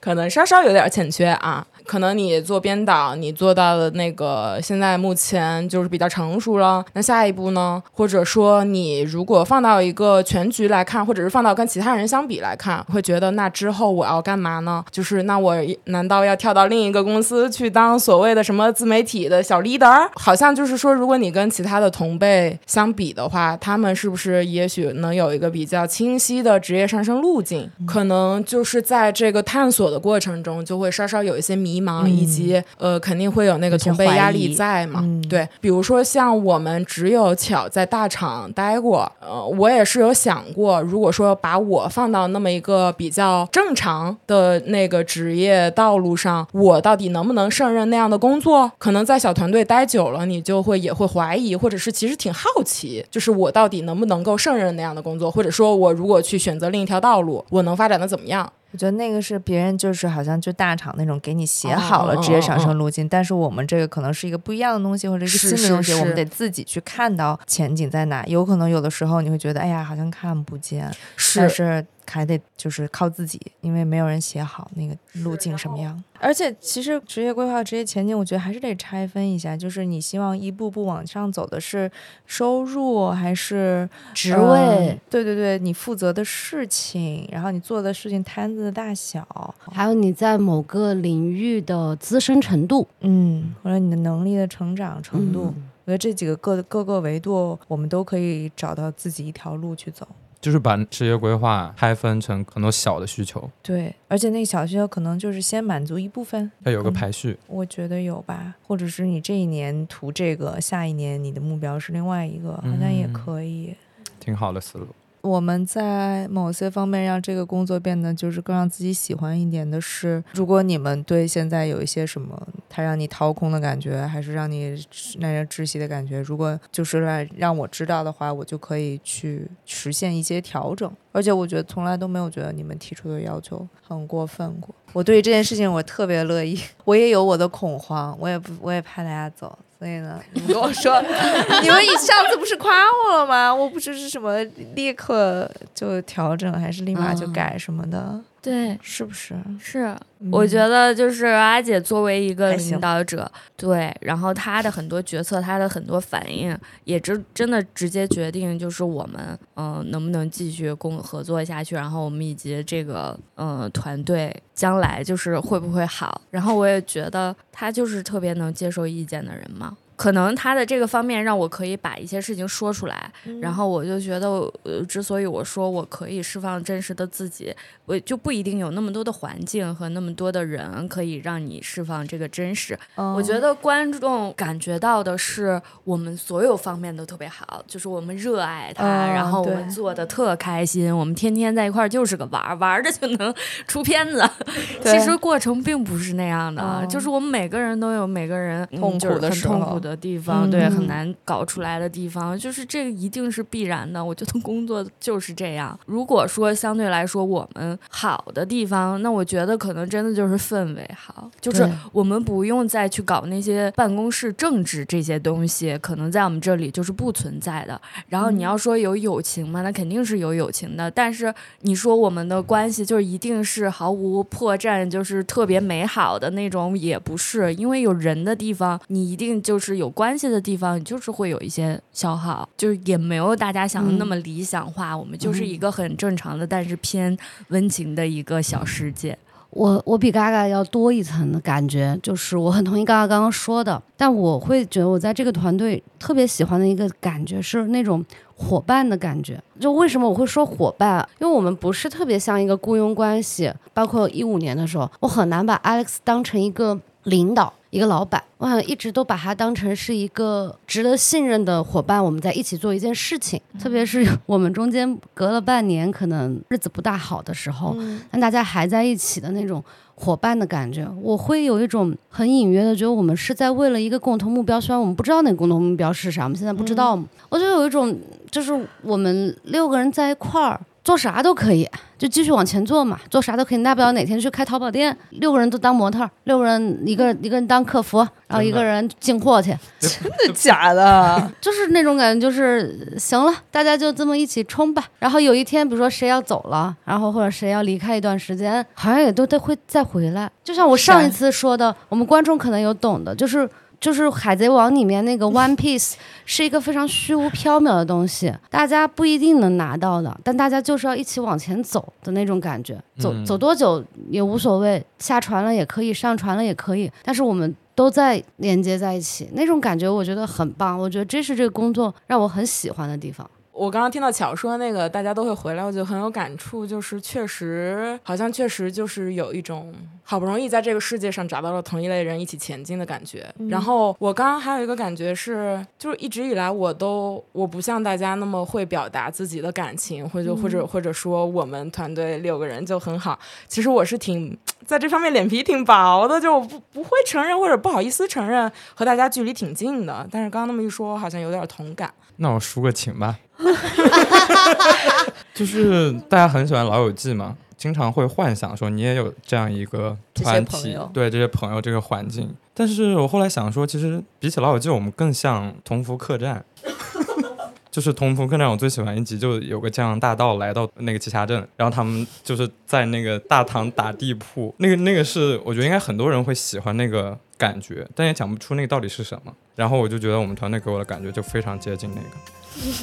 [0.00, 1.64] 可能稍稍有点欠缺啊。
[1.88, 6.84] 可能你做编导，你做到的那个现在目前就是比较成熟了。
[6.92, 7.82] 那下一步呢？
[7.90, 14.84] 或者说你如果放到一个全局来看，或者是放到跟其他人相比来看，会觉得那之后我要干嘛呢？
[14.90, 20.06] 就是那我难道要跳到另一个公司去当所谓的什么自媒体的小 leader？
[20.14, 27.70] 好像就是说，如果你跟其他的同辈相比的话，他们是不是也许能有一个比较清晰的职业上升路径？
[27.86, 35.00] 可能就是在这个探索的过程中，就会稍稍有一些迷茫，嗯以及呃，肯定会有那个同辈压力在嘛。
[35.02, 48.70] 嗯对，比如说像我们只有巧在大厂待过，呃，我也是有想过，如果说把我放到那么一个比较正常的那个职业道路上，我到底能不能胜任那样的工作？
[48.78, 58.50] 可能在小团队待久了，你就会也会怀疑，或者是其实挺好奇，就是我到底能不能够胜任那样的工作，或者说我如果去选择另一条道路，我能发展的怎么样？
[58.70, 68.22] 我觉得那个是别人就是好像就大厂那种给你写哦好了职业上升路径，但是我们这个可能是一个不一样的东西，或者一个是新的东西，我们得自己去看到前景在哪。
[68.26, 70.90] 有可能有的时候你会觉得，哎呀，好像看不见，
[71.36, 76.02] 但是还得就是靠自己，因为没有人写好那个路径什么样。
[76.20, 81.90] 而且其实职业规划、职业前景，我觉得还是得拆分一下，就是你希望一步步往上走的是
[82.26, 100.06] 收入还是职嗯位，对对对，你负责的事情，然后你做的事情摊子的大小，还有你在某个领域的资深程度，嗯，或者你的能力的成长程度，嗯我觉得这几个各各个维度，我们都可以找到自己一条路去走。
[100.40, 107.36] 就是把职业规划拆分成很多小的需求，对，而且那个小需求可能就是先满足一部分，要有个嗯排序。
[107.46, 113.74] 我觉得有吧，或者是你这一年图这个，下一年你的目标是另外一个，好像也嗯可以。
[114.20, 114.86] 挺好的思路。
[115.20, 124.74] 我们在某些方面让这个工作变得就是更让自己喜欢一点的是，如果你们对现在有一些什么，它让你掏空的感觉，还是让你
[125.18, 130.90] 耐人窒息的感觉，如果就是来让我知道的话，我就可以去实现一些调整。
[131.10, 134.72] 而且我觉得从来都没有觉得你们提出的要求很过分过。
[134.92, 139.58] 我对于这件事情我特别乐意，我也有我的恐慌，我也不我也怕大家走。
[139.78, 141.00] 所以呢，你们跟我说，
[141.62, 143.54] 你们上次不是夸我了吗？
[143.54, 144.42] 我不知是什么
[144.74, 149.34] 立刻就调整，还是立马就改什么的，对，是不是？
[149.60, 149.94] 是，
[150.30, 166.20] 我觉得就是阿姐作为一个领导者，对，然后她的很多决策，她的很多反应，也真真的直接决定就是我们嗯、呃能不能继续共合作下去，然后我们以及这个嗯、呃团队将来就是会不会好。
[166.30, 169.76] 然后我也觉得她就是特别能接受意见的人嘛。
[169.98, 174.28] 可能他的这个方面让我可以把一些事情说出来，然后我就觉得，
[174.62, 177.52] 呃，之所以我说我可以释放真实的自己，
[177.84, 182.78] 我就不一定有那么多的环境和那么多的人可以让你释放这个真实。
[182.94, 193.34] 我觉得得观众感觉到的是我们所有方面都特别好，就是我们热爱它，嗯然后我们做的特开心，我们天天在一块儿就是个玩儿，玩着就能
[193.66, 194.22] 出片子。
[194.84, 204.04] 其实过程并不是那样的，嗯就是我们每个人都有每个人嗯痛苦的时候的地方，嗯对，很嗯难搞出来的地方，就是这个一定是必然的。
[204.04, 205.78] 我觉得工作就是这样。
[205.86, 217.80] 如果说相对来说我们好的地方，那我觉得可能真的就是氛围好，就是我们不用再去搞那些办公室政治这些东西，可能在我们这里就是不存在的。
[218.08, 220.90] 然后你要说有友情嘛，那肯定是有友情的。
[220.90, 221.32] 但是
[221.62, 227.54] 你说我们的关系就是一定是毫无破绽，就是特别美好的那种，也不是。
[227.54, 234.94] 因为有人的地方，你一定就是有关系的地方，你就是会有一些消耗，就是也没有大家想的那么理想化。
[234.94, 237.16] 我们就是一个很正常的，但是偏
[237.48, 239.16] 温情的一个小世界。
[239.50, 248.04] 我我比嘎嘎要多一层的感觉，就是我很同意嘎嘎刚刚说的，但我会觉得我在这个团队特别喜欢的一个感觉是那种
[248.36, 249.42] 伙伴的感觉。
[249.58, 251.08] 就为什么我会说伙伴？
[251.18, 257.50] 因为我们不是特别像一个雇佣关系，包括一五年的时候，我很难把 Alex 当成一个领导。
[257.70, 263.40] 一个老板，我好像一直都把他当成是一个值得信任的伙伴，我们在一起做一件事情。
[263.60, 267.76] 特别是我们中间隔了半年，可能日子不大好的时候，
[268.10, 269.62] 但大家还在一起的那种
[269.94, 277.94] 伙伴的感觉，我会有一种很隐约的觉得我们是在为了一个共同目标，虽然我们不知道那个共同目标是啥，我们现在不知道嘛，我就有一种
[278.30, 280.58] 就是我们六个人在一块儿。
[280.88, 281.68] 做啥都可以，
[281.98, 283.62] 就继续往前做嘛，做啥都可以。
[283.62, 291.30] 大不了哪天去开淘宝店，六个人都当模特，六个人一个一个人当客服，然后一个人进货去， 真的假的？
[291.42, 294.82] 就是那种感觉，就是行了，大家就这么一起冲吧。
[294.98, 300.30] 然后有一天，比如说谁要走了，然后或者谁要离开一段时间，好像也都都会再回来。
[300.42, 303.46] 就像我上一次说的，我们观众可能有懂的，就是。
[303.80, 323.28] 就是《海贼王》里面那个 One Piece 是一个非常虚无缥缈的东西，大家不一定能拿到的，但大家就是要一起往前走的那种感觉，走走多久也无所谓，下船了也可以，上船了也可以，但是我们都在连接在一起，那种感觉我觉得很棒，我觉得这是这个工作让我很喜欢的地方。
[323.58, 333.26] 我刚刚听到巧说那个大家都会回来，我就很有感触，就是确实好像确实就是有一种好不容易在这个世界上找到了同一类人一起前进的感觉。
[333.50, 343.18] 然后我刚刚还有一个感觉是，就是一直以来我都我不像大家那么会表达自己的感情，或者或者或者说我们团队六个人就很好。
[343.48, 350.06] 其实我是挺在这方面脸皮挺薄的，就不不会承认或者不好意思承认和大家距离挺近的。
[350.12, 351.92] 但是刚刚那么一说，好像有点同感。
[352.18, 353.18] 那我抒个情吧。
[355.34, 362.34] 就是大家很喜欢《老友记》嘛，经常会幻想说你也有这样一个团体，对这些朋友这个环境。
[362.52, 366.44] 但是我后来想说，其实比起《老友记》，我们更像同福客栈。
[367.70, 379.32] 就是同福客栈，我最喜欢一集，就有个江洋大盗来到那个栖霞镇，然后他们就是在那个大堂打地铺，那个那个是我觉得应该很多人会喜欢那个感觉，但也讲不出那个到底是什么。
[379.54, 382.08] 然后我就觉得我们团队给我的感觉就非常接近那个。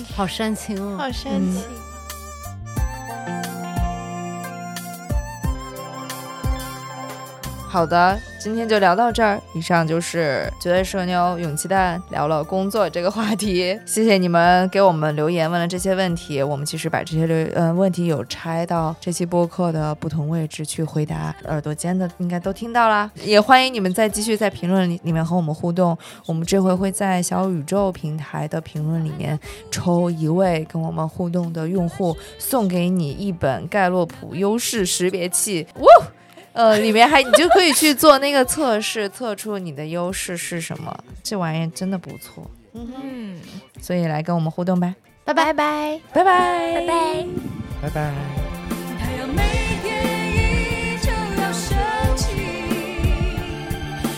[0.16, 0.98] 好煽情哦！
[0.98, 1.95] 好煽情。
[7.76, 8.18] 好的。
[8.40, 13.78] 今天就聊到这儿，以上就是绝对社牛勇气蛋聊了工作这个话题。
[13.86, 23.12] 谢谢你们给我们留言问了这些问题，我们其实把这些留嗯问题有拆到这期播客的不同位置去回答，耳朵尖的应该都听到啦。
[23.26, 25.98] 也欢迎你们再继续在评论里里面和我们互动。
[26.26, 29.38] 我们这回会在小宇宙平台的评论里面
[29.70, 35.68] 抽一位跟我们互动的用户，送给你一本盖洛普优势识别器。
[35.80, 35.88] 哇！
[36.56, 40.98] 呃，里面还你就可以去做那个测试，测出你的优势是什么。
[41.22, 43.36] 这玩意真的不错，嗯哼，
[43.82, 44.96] 所以来跟我们互动吧，
[45.26, 47.26] 拜拜拜拜拜拜拜
[47.82, 48.14] 拜拜。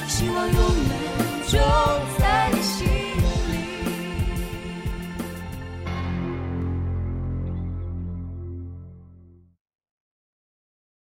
[0.07, 0.91] 希望永远
[1.47, 2.16] 就。